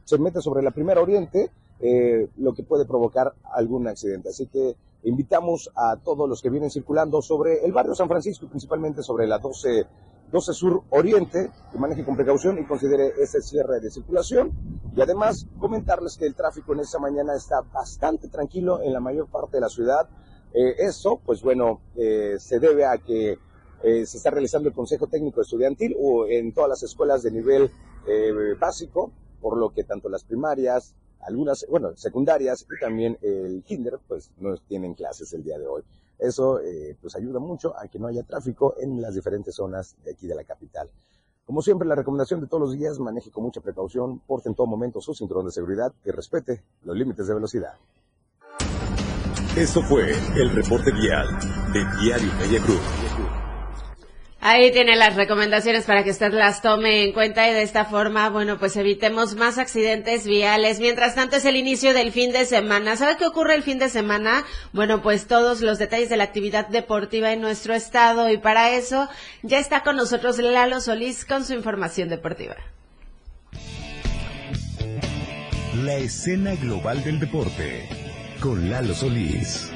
[0.06, 1.52] se mete sobre la primera oriente,
[2.38, 4.30] lo que puede provocar algún accidente.
[4.30, 9.04] Así que invitamos a todos los que vienen circulando sobre el barrio San Francisco, principalmente
[9.04, 9.86] sobre la 12
[10.34, 14.52] 12 Sur Oriente, que maneje con precaución y considere ese cierre de circulación.
[14.96, 19.28] Y además comentarles que el tráfico en esta mañana está bastante tranquilo en la mayor
[19.28, 20.10] parte de la ciudad.
[20.52, 23.38] Eh, eso, pues bueno, eh, se debe a que
[23.84, 27.69] eh, se está realizando el Consejo Técnico Estudiantil o en todas las escuelas de nivel
[28.60, 34.32] básico, por lo que tanto las primarias, algunas, bueno, secundarias y también el kinder, pues
[34.39, 35.84] no tienen clases el día de hoy.
[36.19, 40.12] Eso eh, pues ayuda mucho a que no haya tráfico en las diferentes zonas de
[40.12, 40.89] aquí de la capital.
[41.45, 44.67] Como siempre, la recomendación de todos los días, maneje con mucha precaución, porte en todo
[44.67, 47.73] momento su cinturón de seguridad y respete los límites de velocidad.
[49.58, 51.28] Esto fue el reporte vial
[51.73, 53.03] de Diario Media Cruz.
[54.45, 58.27] Ahí tiene las recomendaciones para que usted las tome en cuenta y de esta forma,
[58.27, 60.82] bueno, pues evitemos más accidentes viales.
[60.82, 62.97] Mientras tanto es el inicio del fin de semana.
[62.97, 64.43] ¿Sabe qué ocurre el fin de semana?
[64.73, 69.08] Bueno, pues todos los detalles de la actividad deportiva en nuestro estado y para eso
[69.43, 72.58] ya está con nosotros Lalo Solís con su información deportiva.
[75.86, 77.88] La escena global del deporte
[78.41, 79.71] con Lalo Solís.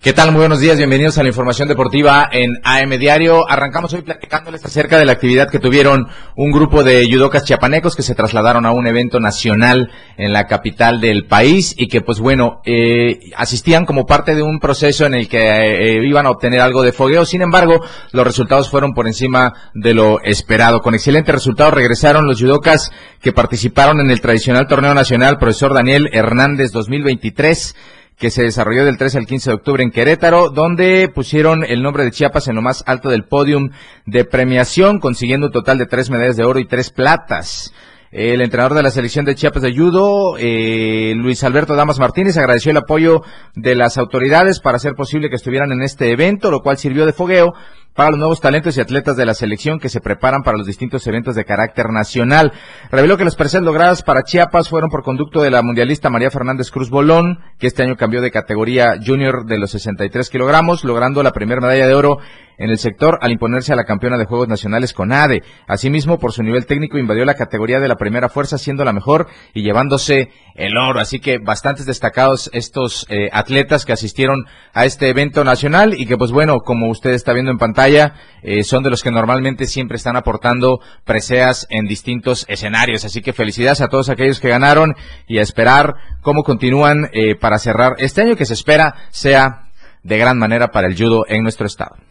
[0.00, 0.30] ¿Qué tal?
[0.30, 3.50] Muy buenos días, bienvenidos a la información deportiva en AM Diario.
[3.50, 6.06] Arrancamos hoy platicándoles acerca de la actividad que tuvieron
[6.36, 11.00] un grupo de judocas chiapanecos que se trasladaron a un evento nacional en la capital
[11.00, 15.28] del país y que pues bueno, eh, asistían como parte de un proceso en el
[15.28, 17.24] que eh, iban a obtener algo de fogueo.
[17.24, 20.80] Sin embargo, los resultados fueron por encima de lo esperado.
[20.80, 26.08] Con excelente resultado regresaron los judocas que participaron en el tradicional torneo nacional Profesor Daniel
[26.12, 27.74] Hernández 2023
[28.18, 32.04] que se desarrolló del 13 al 15 de octubre en Querétaro, donde pusieron el nombre
[32.04, 33.70] de Chiapas en lo más alto del podium
[34.06, 37.72] de premiación, consiguiendo un total de tres medallas de oro y tres platas.
[38.10, 42.70] El entrenador de la selección de Chiapas de Judo, eh, Luis Alberto Damas Martínez, agradeció
[42.70, 43.20] el apoyo
[43.54, 47.12] de las autoridades para hacer posible que estuvieran en este evento, lo cual sirvió de
[47.12, 47.52] fogueo
[47.94, 51.06] para los nuevos talentos y atletas de la selección que se preparan para los distintos
[51.06, 52.52] eventos de carácter nacional.
[52.90, 56.70] Reveló que las presencias logradas para Chiapas fueron por conducto de la mundialista María Fernández
[56.70, 61.32] Cruz Bolón, que este año cambió de categoría junior de los 63 kilogramos, logrando la
[61.32, 62.18] primera medalla de oro
[62.58, 65.42] en el sector al imponerse a la campeona de Juegos Nacionales con ADE.
[65.66, 69.28] Asimismo, por su nivel técnico, invadió la categoría de la primera fuerza, siendo la mejor
[69.54, 71.00] y llevándose el oro.
[71.00, 74.44] Así que bastantes destacados estos eh, atletas que asistieron
[74.74, 78.64] a este evento nacional y que, pues bueno, como usted está viendo en pantalla, eh,
[78.64, 83.04] son de los que normalmente siempre están aportando preseas en distintos escenarios.
[83.04, 84.94] Así que felicidades a todos aquellos que ganaron
[85.26, 89.68] y a esperar cómo continúan eh, para cerrar este año que se espera sea
[90.02, 92.07] de gran manera para el judo en nuestro estado.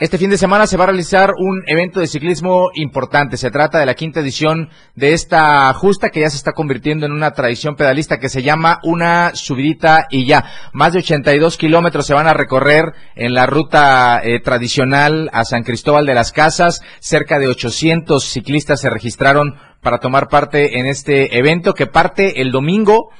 [0.00, 3.36] Este fin de semana se va a realizar un evento de ciclismo importante.
[3.36, 7.10] Se trata de la quinta edición de esta justa que ya se está convirtiendo en
[7.10, 10.44] una tradición pedalista que se llama una subidita y ya.
[10.72, 15.64] Más de 82 kilómetros se van a recorrer en la ruta eh, tradicional a San
[15.64, 16.80] Cristóbal de las Casas.
[17.00, 22.52] Cerca de 800 ciclistas se registraron para tomar parte en este evento que parte el
[22.52, 23.10] domingo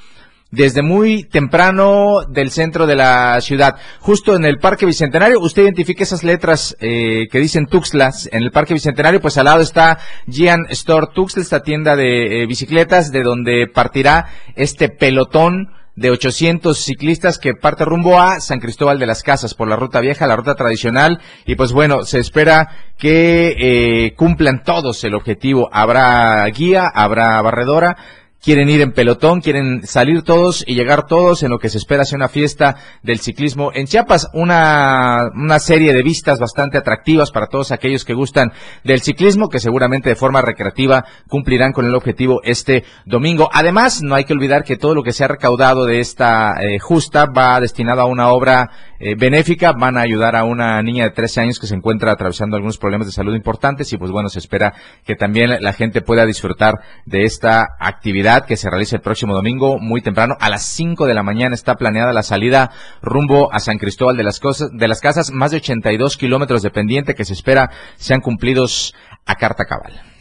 [0.51, 5.39] desde muy temprano del centro de la ciudad, justo en el Parque Bicentenario.
[5.39, 9.61] Usted identifique esas letras eh, que dicen Tuxtlas en el Parque Bicentenario, pues al lado
[9.61, 15.69] está Gian Store Tuxtla, esta tienda de eh, bicicletas, de donde partirá este pelotón
[15.99, 19.99] de 800 ciclistas que parte rumbo a San Cristóbal de las Casas por la ruta
[19.99, 25.69] vieja, la ruta tradicional y pues bueno, se espera que eh, cumplan todos el objetivo.
[25.73, 27.97] Habrá guía, habrá barredora,
[28.41, 32.05] quieren ir en pelotón, quieren salir todos y llegar todos en lo que se espera
[32.05, 37.47] sea una fiesta del ciclismo en Chiapas, una, una serie de vistas bastante atractivas para
[37.47, 38.51] todos aquellos que gustan
[38.83, 43.49] del ciclismo, que seguramente de forma recreativa cumplirán con el objetivo este domingo.
[43.51, 46.79] Además, no hay que olvidar que todo lo que se ha recaudado de esta eh,
[46.79, 48.69] justa va destinado a una obra
[48.99, 52.55] eh, benéfica, van a ayudar a una niña de 13 años que se encuentra atravesando
[52.55, 54.73] algunos problemas de salud importantes y pues bueno, se espera
[55.05, 56.75] que también la gente pueda disfrutar
[57.05, 60.35] de esta actividad que se realiza el próximo domingo muy temprano.
[60.39, 62.71] A las 5 de la mañana está planeada la salida
[63.01, 66.71] rumbo a San Cristóbal de las, Cosas, de las Casas, más de 82 kilómetros de
[66.71, 68.93] pendiente que se espera sean cumplidos
[69.25, 70.18] a carta cabal.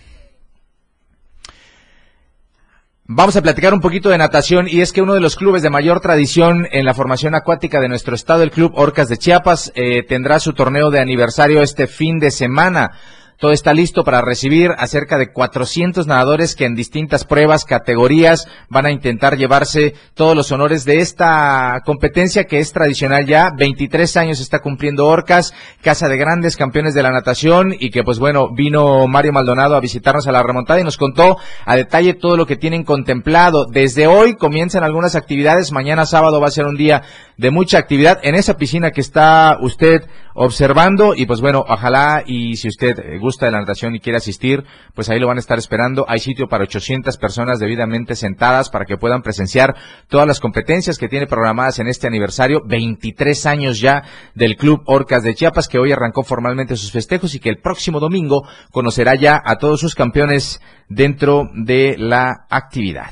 [3.10, 5.70] Vamos a platicar un poquito de natación y es que uno de los clubes de
[5.70, 10.02] mayor tradición en la formación acuática de nuestro estado, el Club Orcas de Chiapas, eh,
[10.02, 12.90] tendrá su torneo de aniversario este fin de semana.
[13.38, 18.48] Todo está listo para recibir a cerca de 400 nadadores que en distintas pruebas, categorías,
[18.68, 23.52] van a intentar llevarse todos los honores de esta competencia que es tradicional ya.
[23.56, 28.18] 23 años está cumpliendo Orcas, casa de grandes campeones de la natación y que pues
[28.18, 32.36] bueno, vino Mario Maldonado a visitarnos a la remontada y nos contó a detalle todo
[32.36, 33.66] lo que tienen contemplado.
[33.66, 37.04] Desde hoy comienzan algunas actividades, mañana sábado va a ser un día
[37.38, 40.02] de mucha actividad en esa piscina que está usted
[40.34, 44.16] observando y pues bueno, ojalá y si usted eh, gusta de la natación y quiere
[44.16, 44.64] asistir,
[44.94, 46.04] pues ahí lo van a estar esperando.
[46.08, 49.76] Hay sitio para 800 personas debidamente sentadas para que puedan presenciar
[50.08, 54.02] todas las competencias que tiene programadas en este aniversario, 23 años ya
[54.34, 58.00] del Club Orcas de Chiapas que hoy arrancó formalmente sus festejos y que el próximo
[58.00, 63.10] domingo conocerá ya a todos sus campeones dentro de la actividad.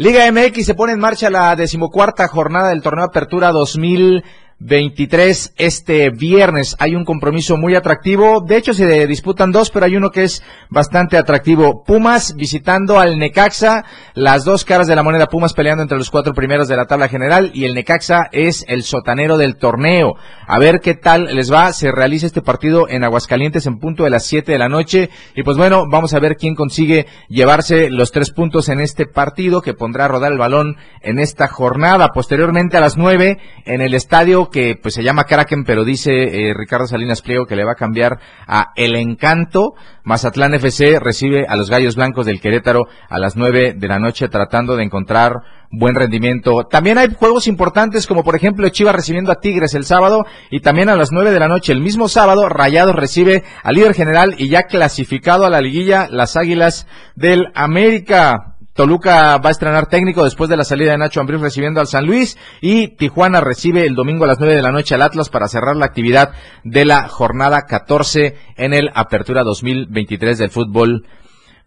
[0.00, 4.24] Liga MX se pone en marcha la decimocuarta jornada del torneo Apertura 2000
[4.60, 6.76] 23 este viernes.
[6.78, 8.42] Hay un compromiso muy atractivo.
[8.46, 11.82] De hecho, se disputan dos, pero hay uno que es bastante atractivo.
[11.82, 13.84] Pumas visitando al Necaxa.
[14.14, 17.08] Las dos caras de la moneda Pumas peleando entre los cuatro primeros de la tabla
[17.08, 20.16] general y el Necaxa es el sotanero del torneo.
[20.46, 21.72] A ver qué tal les va.
[21.72, 25.08] Se realiza este partido en Aguascalientes en punto de las 7 de la noche.
[25.34, 29.62] Y pues bueno, vamos a ver quién consigue llevarse los tres puntos en este partido
[29.62, 32.08] que pondrá a rodar el balón en esta jornada.
[32.12, 36.54] Posteriormente a las 9 en el estadio que pues se llama Kraken, pero dice eh,
[36.54, 39.74] Ricardo Salinas Pliego que le va a cambiar a El Encanto.
[40.04, 44.28] Mazatlán FC recibe a los Gallos Blancos del Querétaro a las nueve de la noche
[44.28, 45.34] tratando de encontrar
[45.70, 46.64] buen rendimiento.
[46.64, 50.88] También hay juegos importantes como por ejemplo Chivas recibiendo a Tigres el sábado y también
[50.88, 54.48] a las nueve de la noche el mismo sábado Rayados recibe al líder general y
[54.48, 58.56] ya clasificado a la liguilla las Águilas del América.
[58.80, 62.06] Toluca va a estrenar técnico después de la salida de Nacho Ambriz recibiendo al San
[62.06, 65.48] Luis y Tijuana recibe el domingo a las 9 de la noche al Atlas para
[65.48, 66.32] cerrar la actividad
[66.64, 71.04] de la jornada 14 en el Apertura 2023 del fútbol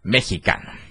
[0.02, 0.83] mexicano.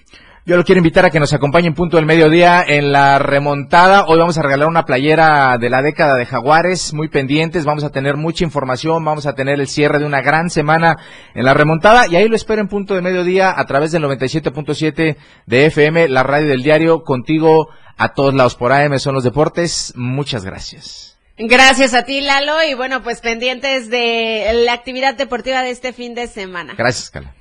[0.46, 4.04] Yo lo quiero invitar a que nos acompañe en punto del mediodía en la remontada.
[4.06, 7.64] Hoy vamos a regalar una playera de la década de Jaguares, muy pendientes.
[7.64, 10.98] Vamos a tener mucha información, vamos a tener el cierre de una gran semana
[11.34, 15.16] en la remontada y ahí lo espero en punto de mediodía a través del 97.7
[15.46, 19.94] de FM, la radio del diario, contigo a todos lados por AM son los deportes.
[19.96, 21.16] Muchas gracias.
[21.38, 26.14] Gracias a ti, Lalo, y bueno, pues pendientes de la actividad deportiva de este fin
[26.14, 26.74] de semana.
[26.76, 27.34] Gracias, Cala.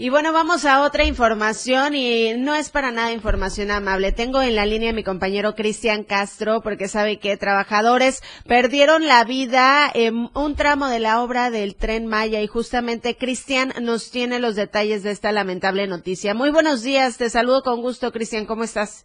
[0.00, 4.12] Y bueno, vamos a otra información y no es para nada información amable.
[4.12, 9.24] Tengo en la línea a mi compañero Cristian Castro porque sabe que trabajadores perdieron la
[9.24, 14.38] vida en un tramo de la obra del tren Maya y justamente Cristian nos tiene
[14.38, 16.32] los detalles de esta lamentable noticia.
[16.32, 19.04] Muy buenos días, te saludo con gusto Cristian, ¿cómo estás?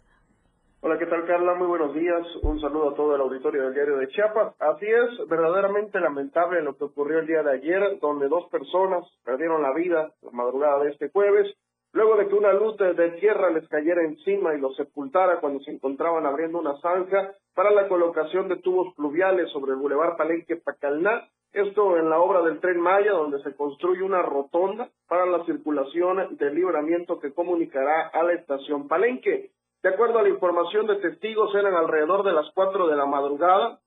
[0.86, 1.54] Hola, ¿qué tal Carla?
[1.54, 2.26] Muy buenos días.
[2.42, 4.54] Un saludo a todo el auditorio del diario de Chiapas.
[4.60, 9.62] Así es, verdaderamente lamentable lo que ocurrió el día de ayer, donde dos personas perdieron
[9.62, 11.50] la vida la madrugada de este jueves,
[11.94, 15.70] luego de que una luz de tierra les cayera encima y los sepultara cuando se
[15.70, 21.30] encontraban abriendo una zanja para la colocación de tubos pluviales sobre el bulevar Palenque Pacalná.
[21.54, 26.36] Esto en la obra del tren Maya, donde se construye una rotonda para la circulación
[26.36, 29.50] del libramiento que comunicará a la estación Palenque.
[29.84, 33.80] De acuerdo a la información de testigos, eran alrededor de las cuatro de la madrugada,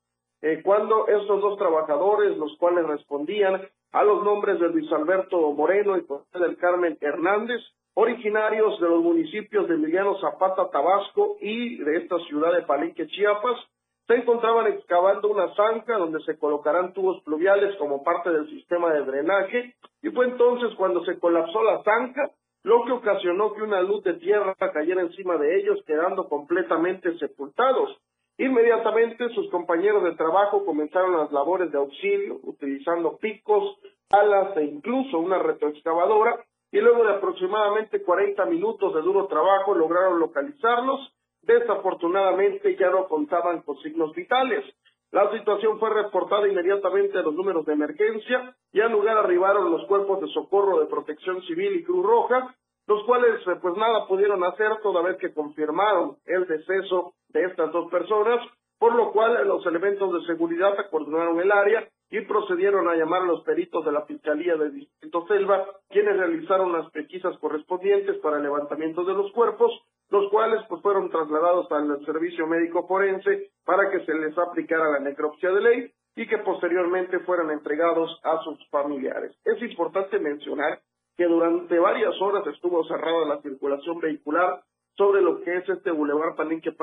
[0.44, 5.98] eh, cuando estos dos trabajadores, los cuales respondían a los nombres de Luis Alberto Moreno
[5.98, 7.62] y José del Carmen Hernández,
[7.96, 13.58] originarios de los municipios de Emiliano Zapata, Tabasco y de esta ciudad de Palenque, Chiapas,
[14.06, 19.04] se encontraban excavando una zanja donde se colocarán tubos pluviales como parte del sistema de
[19.04, 19.74] drenaje
[20.04, 22.30] y fue entonces cuando se colapsó la zanja,
[22.68, 27.98] lo que ocasionó que una luz de tierra cayera encima de ellos, quedando completamente sepultados.
[28.38, 33.78] Inmediatamente sus compañeros de trabajo comenzaron las labores de auxilio, utilizando picos,
[34.10, 40.20] alas e incluso una retroexcavadora, y luego de aproximadamente 40 minutos de duro trabajo lograron
[40.20, 41.14] localizarlos.
[41.44, 44.66] Desafortunadamente ya no contaban con signos vitales.
[45.12, 49.86] La situación fue reportada inmediatamente a los números de emergencia y al lugar arribaron los
[49.86, 52.54] cuerpos de socorro de protección civil y Cruz Roja,
[52.88, 57.72] los cuales eh, pues nada pudieron hacer toda vez que confirmaron el deceso de estas
[57.72, 58.40] dos personas,
[58.80, 63.26] por lo cual los elementos de seguridad acordonaron el área y procedieron a llamar a
[63.26, 68.44] los peritos de la Fiscalía del Distrito Selva, quienes realizaron las pesquisas correspondientes para el
[68.44, 69.72] levantamiento de los cuerpos,
[70.10, 75.00] los cuales pues fueron trasladados al servicio médico forense para que se les aplicara la
[75.00, 79.36] necropsia de ley y que posteriormente fueran entregados a sus familiares.
[79.44, 80.80] Es importante mencionar
[81.18, 84.62] que durante varias horas estuvo cerrada la circulación vehicular
[84.96, 86.74] sobre lo que es este Boulevard Palenque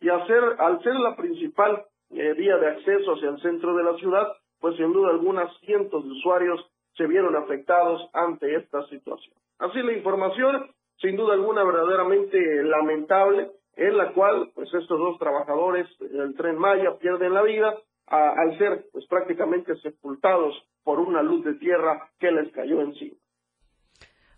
[0.00, 4.28] y al ser la principal eh, vía de acceso hacia el centro de la ciudad,
[4.60, 6.60] pues sin duda algunas cientos de usuarios
[6.96, 9.34] se vieron afectados ante esta situación.
[9.58, 15.86] Así la información, sin duda alguna, verdaderamente lamentable, en la cual pues estos dos trabajadores
[15.98, 17.74] del tren Maya pierden la vida
[18.06, 23.16] al ser pues prácticamente sepultados por una luz de tierra que les cayó encima.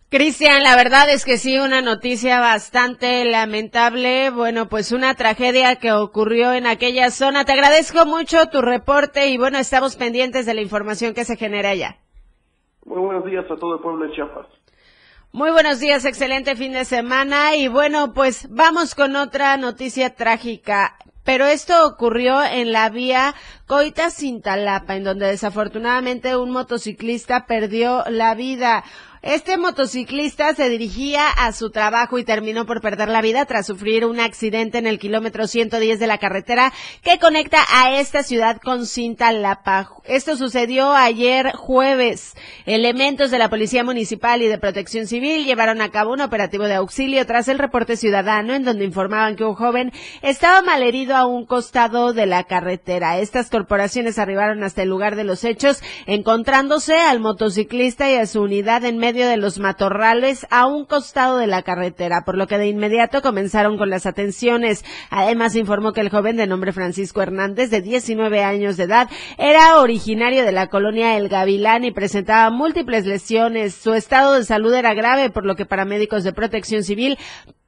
[0.08, 4.30] Cristian, la verdad es que sí, una noticia bastante lamentable.
[4.30, 7.44] Bueno, pues una tragedia que ocurrió en aquella zona.
[7.44, 11.70] Te agradezco mucho tu reporte y bueno, estamos pendientes de la información que se genera
[11.70, 11.96] allá.
[12.84, 14.46] Muy buenos días a todo el pueblo de Chiapas.
[15.32, 20.96] Muy buenos días, excelente fin de semana y bueno, pues vamos con otra noticia trágica.
[21.24, 23.34] Pero esto ocurrió en la vía
[23.66, 28.84] Coita-Cintalapa, en donde desafortunadamente un motociclista perdió la vida.
[29.26, 34.04] Este motociclista se dirigía a su trabajo y terminó por perder la vida tras sufrir
[34.04, 36.72] un accidente en el kilómetro 110 de la carretera
[37.02, 39.90] que conecta a esta ciudad con Cintalapa.
[40.04, 42.36] Esto sucedió ayer jueves.
[42.66, 46.74] Elementos de la Policía Municipal y de Protección Civil llevaron a cabo un operativo de
[46.74, 49.90] auxilio tras el reporte ciudadano en donde informaban que un joven
[50.22, 53.18] estaba malherido a un costado de la carretera.
[53.18, 58.42] Estas corporaciones arribaron hasta el lugar de los hechos encontrándose al motociclista y a su
[58.42, 62.58] unidad en medio de los matorrales a un costado de la carretera, por lo que
[62.58, 64.84] de inmediato comenzaron con las atenciones.
[65.10, 69.08] Además informó que el joven de nombre Francisco Hernández, de 19 años de edad,
[69.38, 73.74] era originario de la colonia El Gavilán y presentaba múltiples lesiones.
[73.74, 77.18] Su estado de salud era grave, por lo que paramédicos de protección civil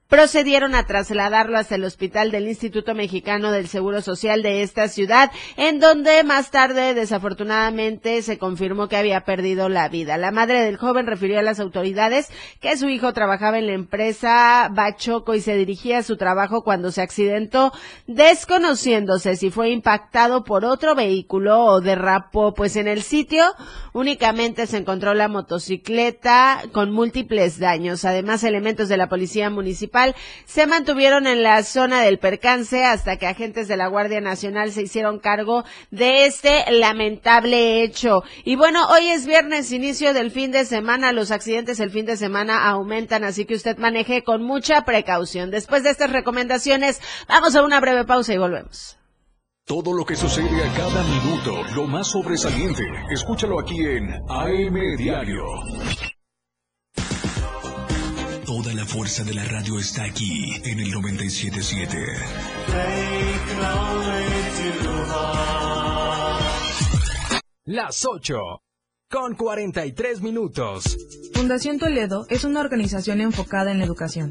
[0.09, 5.31] procedieron a trasladarlo hasta el hospital del Instituto Mexicano del Seguro Social de esta ciudad,
[5.59, 10.17] en donde más tarde desafortunadamente se confirmó que había perdido la vida.
[10.17, 12.31] La madre del joven refirió a las autoridades
[12.61, 16.91] que su hijo trabajaba en la empresa Bachoco y se dirigía a su trabajo cuando
[16.91, 17.73] se accidentó,
[18.07, 23.45] desconociéndose si fue impactado por otro vehículo o derrapó, pues en el sitio
[23.93, 28.07] únicamente se encontró la motocicleta con múltiples daños.
[28.07, 29.98] Además, elementos de la policía municipal
[30.45, 34.83] se mantuvieron en la zona del percance hasta que agentes de la Guardia Nacional se
[34.83, 38.23] hicieron cargo de este lamentable hecho.
[38.45, 41.13] Y bueno, hoy es viernes, inicio del fin de semana.
[41.13, 45.51] Los accidentes el fin de semana aumentan, así que usted maneje con mucha precaución.
[45.51, 48.99] Después de estas recomendaciones, vamos a una breve pausa y volvemos.
[49.65, 55.45] Todo lo que sucede a cada minuto, lo más sobresaliente, escúchalo aquí en AM Diario.
[58.49, 61.99] Toda la fuerza de la radio está aquí en el 977.
[67.67, 68.39] Las 8
[69.11, 70.97] con 43 minutos.
[71.35, 74.31] Fundación Toledo es una organización enfocada en la educación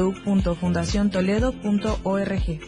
[0.01, 2.59] www.fundaciontoledo.org.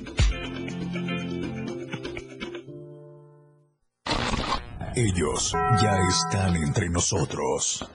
[4.95, 7.89] Ellos ya están entre nosotros.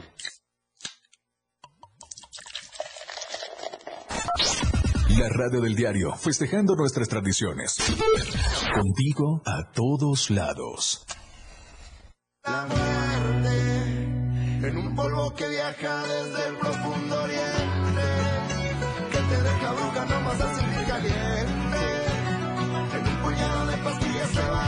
[5.17, 7.77] La radio del diario, festejando nuestras tradiciones.
[8.75, 11.07] Contigo a todos lados.
[12.45, 12.89] La muerte
[14.69, 16.57] en un polvo que viaja desde el
[23.49, 24.68] Puñado de pastillas se va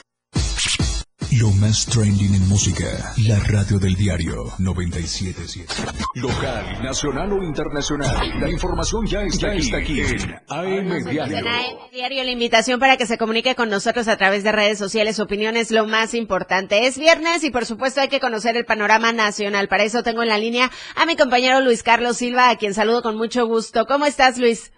[1.41, 2.85] Lo más trending en música.
[3.25, 5.73] La radio del diario 977.
[6.13, 8.39] Local, nacional o internacional.
[8.39, 11.37] La información ya está, está aquí en AM Diario.
[11.39, 14.77] En AM Diario la invitación para que se comunique con nosotros a través de redes
[14.77, 15.15] sociales.
[15.15, 16.85] Su opinión es lo más importante.
[16.85, 19.67] Es viernes y por supuesto hay que conocer el panorama nacional.
[19.67, 23.01] Para eso tengo en la línea a mi compañero Luis Carlos Silva, a quien saludo
[23.01, 23.87] con mucho gusto.
[23.87, 24.71] ¿Cómo estás, Luis?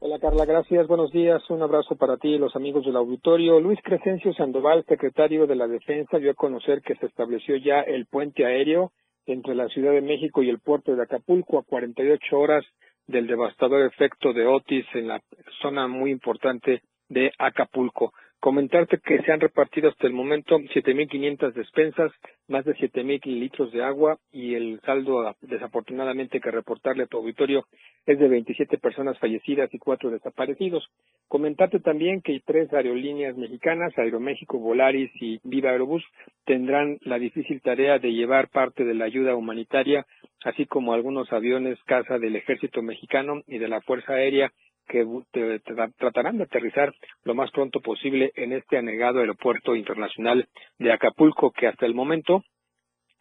[0.00, 0.86] Hola Carla, gracias.
[0.86, 1.42] Buenos días.
[1.50, 3.58] Un abrazo para ti y los amigos del auditorio.
[3.58, 8.06] Luis Crescencio Sandoval, secretario de la Defensa, dio a conocer que se estableció ya el
[8.06, 8.92] puente aéreo
[9.26, 12.64] entre la Ciudad de México y el puerto de Acapulco a 48 horas
[13.08, 15.20] del devastador efecto de Otis en la
[15.60, 18.12] zona muy importante de Acapulco.
[18.40, 22.12] Comentarte que se han repartido hasta el momento 7.500 despensas,
[22.46, 27.64] más de 7.000 litros de agua y el saldo desafortunadamente que reportarle a tu auditorio
[28.06, 30.88] es de 27 personas fallecidas y cuatro desaparecidos.
[31.26, 36.04] Comentarte también que tres aerolíneas mexicanas, Aeroméxico, Volaris y Viva Aerobús,
[36.44, 40.06] tendrán la difícil tarea de llevar parte de la ayuda humanitaria,
[40.44, 44.52] así como algunos aviones casa del ejército mexicano y de la Fuerza Aérea
[44.88, 45.06] que
[45.96, 46.92] tratarán de aterrizar
[47.24, 52.42] lo más pronto posible en este anegado aeropuerto internacional de Acapulco, que hasta el momento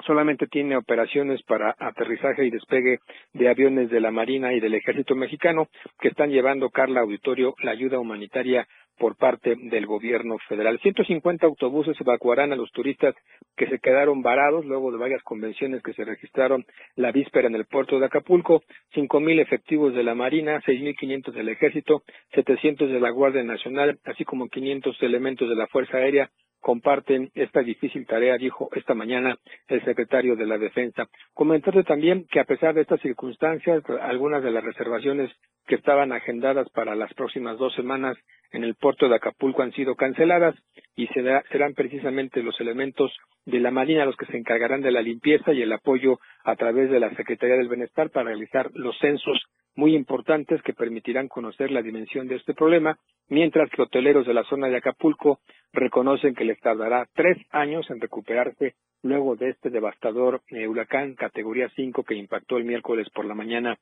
[0.05, 2.99] solamente tiene operaciones para aterrizaje y despegue
[3.33, 5.67] de aviones de la Marina y del Ejército Mexicano
[5.99, 8.67] que están llevando, Carla Auditorio, la ayuda humanitaria
[8.97, 10.79] por parte del gobierno federal.
[10.79, 13.15] 150 autobuses evacuarán a los turistas
[13.55, 17.65] que se quedaron varados luego de varias convenciones que se registraron la víspera en el
[17.65, 18.63] puerto de Acapulco,
[18.95, 24.47] 5.000 efectivos de la Marina, 6.500 del Ejército, 700 de la Guardia Nacional, así como
[24.47, 26.29] 500 elementos de la Fuerza Aérea
[26.67, 29.37] comparten esta difícil tarea, dijo esta mañana
[29.69, 31.07] el secretario de la Defensa.
[31.33, 35.31] Comentarle también que a pesar de estas circunstancias, algunas de las reservaciones
[35.65, 38.17] que estaban agendadas para las próximas dos semanas
[38.51, 40.55] en el puerto de Acapulco han sido canceladas
[40.97, 43.15] y serán precisamente los elementos
[43.45, 46.89] de la Marina los que se encargarán de la limpieza y el apoyo a través
[46.89, 49.41] de la Secretaría del Bienestar para realizar los censos
[49.77, 52.97] muy importantes que permitirán conocer la dimensión de este problema,
[53.29, 55.39] mientras que hoteleros de la zona de Acapulco
[55.71, 58.73] reconocen que les tardará tres años en recuperarse
[59.03, 63.77] luego de este devastador eh, huracán categoría 5 que impactó el miércoles por la mañana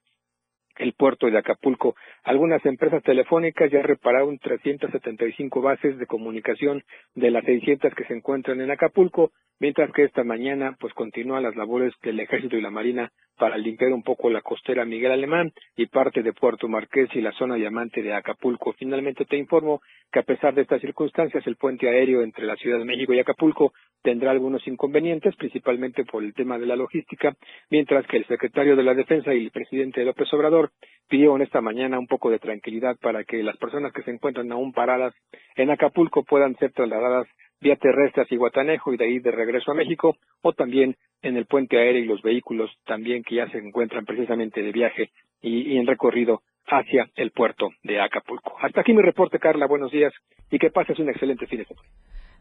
[0.77, 1.95] el puerto de Acapulco.
[2.25, 6.83] Algunas empresas telefónicas ya repararon 375 bases de comunicación
[7.13, 11.55] de las 600 que se encuentran en Acapulco, mientras que esta mañana pues continúan las
[11.55, 15.87] labores del Ejército y la Marina para limpiar un poco la costera Miguel Alemán y
[15.87, 18.73] parte de Puerto Marqués y la zona diamante de Acapulco.
[18.73, 19.81] Finalmente te informo
[20.11, 23.19] que a pesar de estas circunstancias el puente aéreo entre la Ciudad de México y
[23.19, 27.35] Acapulco tendrá algunos inconvenientes, principalmente por el tema de la logística,
[27.69, 30.71] mientras que el secretario de la Defensa y el presidente López Obrador
[31.09, 34.73] pidieron esta mañana un poco de tranquilidad para que las personas que se encuentran aún
[34.73, 35.13] paradas
[35.55, 37.27] en Acapulco puedan ser trasladadas
[37.61, 41.45] vía terrestre hacia Guatanejo y de ahí de regreso a México, o también en el
[41.45, 45.77] puente aéreo y los vehículos también que ya se encuentran precisamente de viaje y, y
[45.77, 48.55] en recorrido hacia el puerto de Acapulco.
[48.59, 49.67] Hasta aquí mi reporte, Carla.
[49.67, 50.13] Buenos días
[50.49, 51.87] y que pases un excelente fin de semana.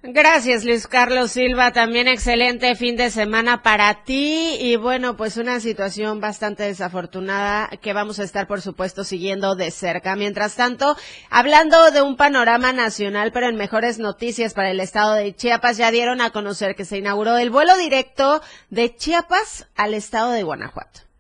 [0.07, 1.73] Gracias, Luis Carlos Silva.
[1.73, 4.59] También excelente fin de semana para ti.
[4.61, 9.71] Y bueno, pues una situación bastante desafortunada que vamos a estar, por supuesto, siguiendo de
[9.71, 10.15] cerca.
[10.15, 10.95] Mientras tanto,
[11.31, 15.91] hablando de un panorama nacional, pero en mejores noticias para el estado de Chiapas, ya
[15.91, 21.14] dieron a conocer que se inauguró el vuelo directo de Chiapas al estado de Guanajuato.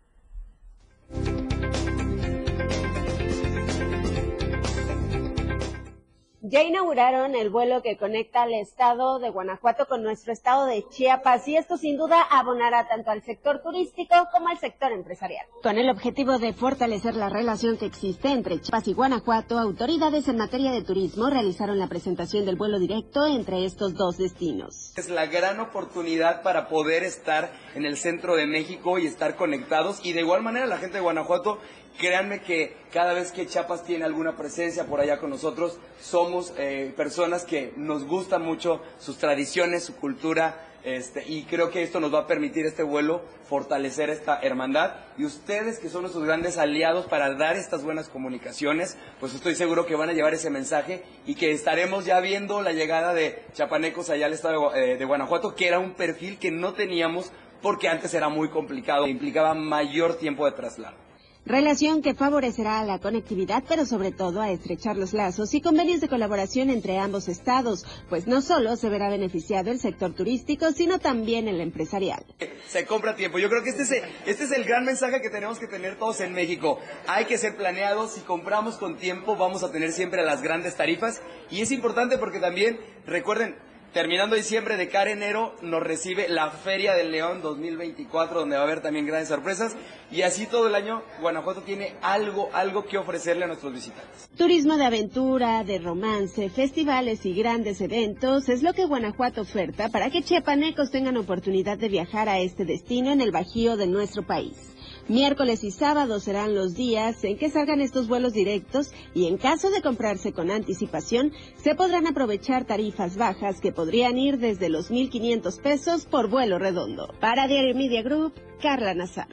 [6.47, 11.49] Ya inauguraron el vuelo que conecta al estado de Guanajuato con nuestro estado de Chiapas
[11.49, 15.47] y esto sin duda abonará tanto al sector turístico como al sector empresarial.
[15.63, 20.37] Con el objetivo de fortalecer la relación que existe entre Chiapas y Guanajuato, autoridades en
[20.37, 24.93] materia de turismo realizaron la presentación del vuelo directo entre estos dos destinos.
[24.99, 30.05] Es la gran oportunidad para poder estar en el centro de México y estar conectados
[30.05, 31.59] y de igual manera la gente de Guanajuato
[31.99, 36.93] Créanme que cada vez que Chiapas tiene alguna presencia por allá con nosotros, somos eh,
[36.97, 42.13] personas que nos gustan mucho sus tradiciones, su cultura, este, y creo que esto nos
[42.13, 44.97] va a permitir este vuelo fortalecer esta hermandad.
[45.17, 49.87] Y ustedes que son nuestros grandes aliados para dar estas buenas comunicaciones, pues estoy seguro
[49.87, 54.11] que van a llevar ese mensaje y que estaremos ya viendo la llegada de chapanecos
[54.11, 57.31] allá al estado de, eh, de Guanajuato, que era un perfil que no teníamos
[57.63, 61.04] porque antes era muy complicado, implicaba mayor tiempo de traslado
[61.47, 66.01] relación que favorecerá a la conectividad, pero sobre todo a estrechar los lazos y convenios
[66.01, 70.99] de colaboración entre ambos estados, pues no solo se verá beneficiado el sector turístico, sino
[70.99, 72.25] también el empresarial.
[72.67, 73.39] Se compra tiempo.
[73.39, 73.93] Yo creo que este es,
[74.27, 76.79] este es el gran mensaje que tenemos que tener todos en México.
[77.07, 78.13] Hay que ser planeados.
[78.13, 81.21] Si compramos con tiempo, vamos a tener siempre las grandes tarifas.
[81.51, 83.57] Y es importante porque también, recuerden,
[83.95, 88.65] Terminando diciembre de cara enero nos recibe la Feria del León 2024 donde va a
[88.65, 89.77] haber también grandes sorpresas
[90.11, 94.29] y así todo el año Guanajuato tiene algo, algo que ofrecerle a nuestros visitantes.
[94.37, 100.11] Turismo de aventura, de romance, festivales y grandes eventos es lo que Guanajuato oferta para
[100.11, 104.74] que chiapanecos tengan oportunidad de viajar a este destino en el bajío de nuestro país.
[105.09, 109.71] Miércoles y sábado serán los días en que salgan estos vuelos directos y en caso
[109.71, 115.61] de comprarse con anticipación, se podrán aprovechar tarifas bajas que podrían ir desde los 1.500
[115.61, 117.13] pesos por vuelo redondo.
[117.21, 118.33] Para Diario Media Group,
[118.63, 119.29] Carla Nazar.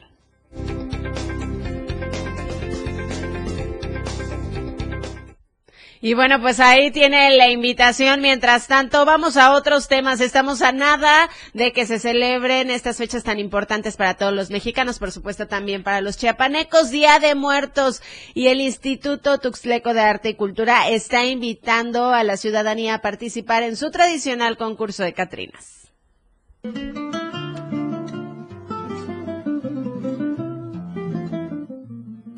[6.03, 8.21] Y bueno, pues ahí tiene la invitación.
[8.21, 10.19] Mientras tanto, vamos a otros temas.
[10.19, 14.97] Estamos a nada de que se celebren estas fechas tan importantes para todos los mexicanos,
[14.97, 18.01] por supuesto también para los chiapanecos, Día de Muertos.
[18.33, 23.61] Y el Instituto Tuxtleco de Arte y Cultura está invitando a la ciudadanía a participar
[23.61, 25.91] en su tradicional concurso de Catrinas.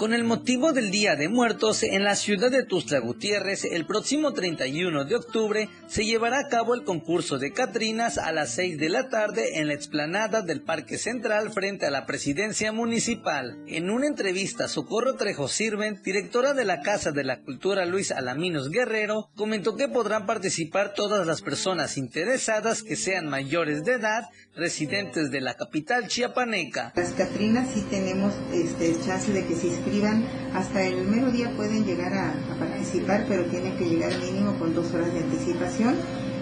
[0.03, 4.33] Con el motivo del Día de Muertos, en la ciudad de Tuzla Gutiérrez, el próximo
[4.33, 8.89] 31 de octubre se llevará a cabo el concurso de Catrinas a las 6 de
[8.89, 13.63] la tarde en la explanada del Parque Central frente a la presidencia municipal.
[13.65, 18.71] En una entrevista, Socorro Trejo Sirven, directora de la Casa de la Cultura Luis Alaminos
[18.71, 24.25] Guerrero, comentó que podrán participar todas las personas interesadas que sean mayores de edad,
[24.55, 26.93] residentes de la capital chiapaneca.
[26.95, 31.85] Las Catrinas sí tenemos este, chance de que se inscriban, hasta el mero día pueden
[31.85, 35.95] llegar a, participar, pero tienen que llegar mínimo con dos horas de anticipación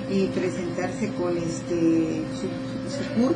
[0.10, 2.48] y presentarse con este su,
[2.92, 3.36] su CUR,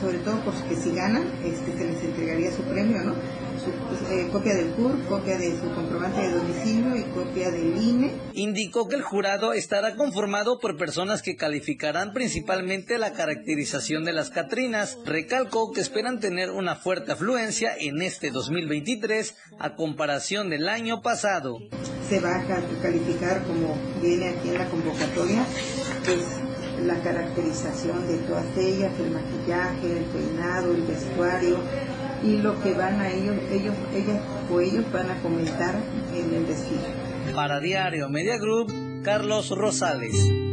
[0.00, 3.14] sobre todo porque si ganan, este, se les entregaría su premio, ¿no?
[4.10, 8.12] Eh, copia del CUR, copia de su comprobante de domicilio y copia del INE.
[8.34, 14.30] Indicó que el jurado estará conformado por personas que calificarán principalmente la caracterización de las
[14.30, 14.98] Catrinas.
[15.04, 21.58] Recalcó que esperan tener una fuerte afluencia en este 2023 a comparación del año pasado.
[22.08, 22.46] Se va a
[22.80, 25.44] calificar como viene aquí en la convocatoria,
[26.04, 31.58] es la caracterización de todas ellas, el maquillaje, el peinado, el vestuario,
[32.22, 35.74] y lo que van a ellos, ellos, ellas o ellos van a comentar
[36.14, 37.34] en el desfile.
[37.34, 40.47] Para Diario Media Group, Carlos Rosales.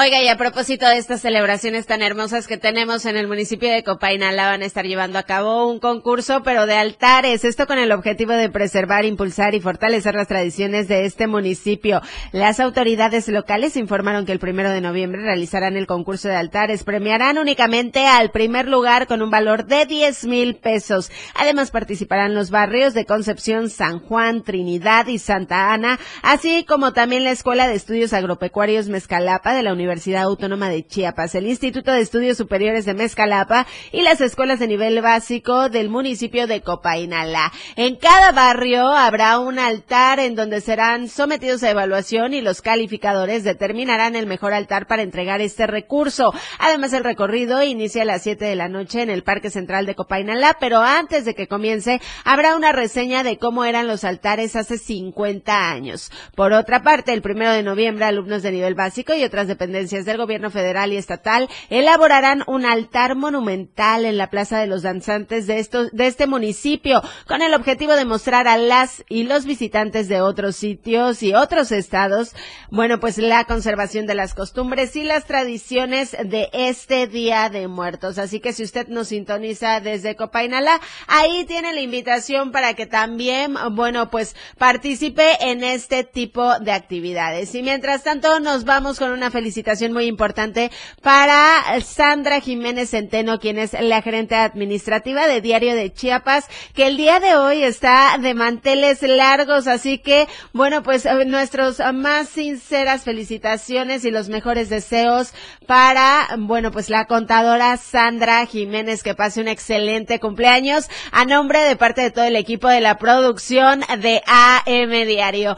[0.00, 3.82] Oiga, y a propósito de estas celebraciones tan hermosas que tenemos en el municipio de
[3.82, 7.44] Copainala, van a estar llevando a cabo un concurso, pero de altares.
[7.44, 12.00] Esto con el objetivo de preservar, impulsar y fortalecer las tradiciones de este municipio.
[12.30, 16.84] Las autoridades locales informaron que el primero de noviembre realizarán el concurso de altares.
[16.84, 21.10] Premiarán únicamente al primer lugar con un valor de 10 mil pesos.
[21.34, 27.24] Además participarán los barrios de Concepción, San Juan, Trinidad y Santa Ana, así como también
[27.24, 31.92] la Escuela de Estudios Agropecuarios Mezcalapa de la Universidad Universidad Autónoma de Chiapas, el Instituto
[31.92, 37.50] de Estudios Superiores de Mezcalapa y las escuelas de nivel básico del municipio de Copainala.
[37.74, 43.44] En cada barrio habrá un altar en donde serán sometidos a evaluación y los calificadores
[43.44, 46.34] determinarán el mejor altar para entregar este recurso.
[46.58, 49.94] Además, el recorrido inicia a las 7 de la noche en el Parque Central de
[49.94, 54.76] Copainalá, pero antes de que comience, habrá una reseña de cómo eran los altares hace
[54.76, 56.12] 50 años.
[56.36, 60.16] Por otra parte, el primero de noviembre, alumnos de nivel básico y otras dependencias del
[60.16, 65.58] gobierno federal y estatal elaborarán un altar monumental en la Plaza de los Danzantes de,
[65.58, 70.20] estos, de este municipio, con el objetivo de mostrar a las y los visitantes de
[70.20, 72.34] otros sitios y otros estados,
[72.70, 78.18] bueno, pues la conservación de las costumbres y las tradiciones de este Día de Muertos.
[78.18, 83.54] Así que si usted nos sintoniza desde Copainala, ahí tiene la invitación para que también,
[83.72, 87.54] bueno, pues participe en este tipo de actividades.
[87.54, 90.70] Y mientras tanto, nos vamos con una felicitación muy importante
[91.02, 96.96] para Sandra Jiménez Centeno, quien es la gerente administrativa de Diario de Chiapas, que el
[96.96, 99.66] día de hoy está de manteles largos.
[99.66, 105.34] Así que, bueno, pues nuestros más sinceras felicitaciones y los mejores deseos
[105.66, 111.74] para, bueno, pues la contadora Sandra Jiménez, que pase un excelente cumpleaños a nombre de
[111.74, 115.56] parte de todo el equipo de la producción de AM Diario.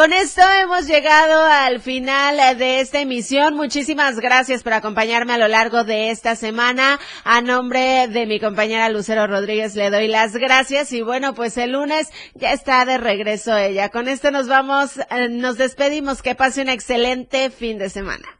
[0.00, 3.54] Con esto hemos llegado al final de esta emisión.
[3.54, 6.98] Muchísimas gracias por acompañarme a lo largo de esta semana.
[7.22, 11.72] A nombre de mi compañera Lucero Rodríguez le doy las gracias y bueno, pues el
[11.72, 13.90] lunes ya está de regreso ella.
[13.90, 16.22] Con esto nos vamos, eh, nos despedimos.
[16.22, 18.39] Que pase un excelente fin de semana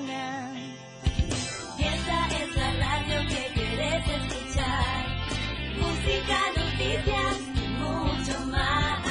[6.27, 9.03] y mucho más.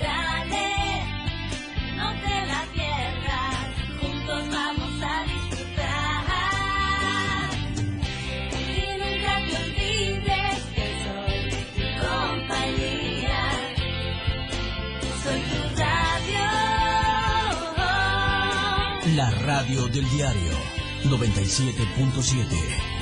[0.00, 0.70] Dale,
[1.96, 3.56] no te la pierdas,
[4.00, 6.24] juntos vamos a disfrutar.
[8.50, 11.38] Y nunca te olvides que soy
[11.76, 13.42] tu compañía.
[15.22, 16.46] Soy tu radio.
[19.16, 20.54] La radio del diario
[21.04, 23.01] 97.7.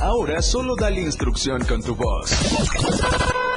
[0.01, 2.31] Ahora solo dale instrucción con tu voz.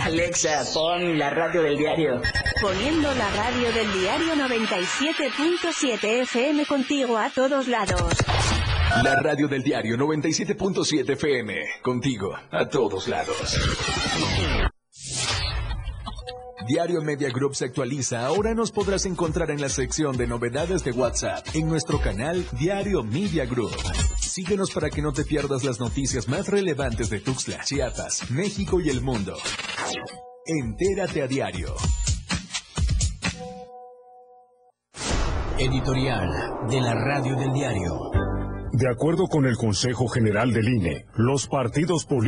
[0.00, 2.20] Alexa, pon la radio del diario.
[2.60, 8.12] Poniendo la radio del diario 97.7 FM contigo a todos lados.
[9.02, 11.54] La radio del diario 97.7 FM.
[11.80, 13.58] Contigo a todos lados.
[16.66, 18.26] Diario Media Group se actualiza.
[18.26, 23.02] Ahora nos podrás encontrar en la sección de novedades de WhatsApp en nuestro canal Diario
[23.02, 23.76] Media Group.
[24.18, 28.88] Síguenos para que no te pierdas las noticias más relevantes de Tuxtla, Chiapas, México y
[28.88, 29.36] el mundo.
[30.46, 31.74] Entérate a diario.
[35.58, 36.28] Editorial
[36.70, 38.10] de la Radio del Diario.
[38.76, 42.24] De acuerdo con el Consejo General del INE, los partidos políticos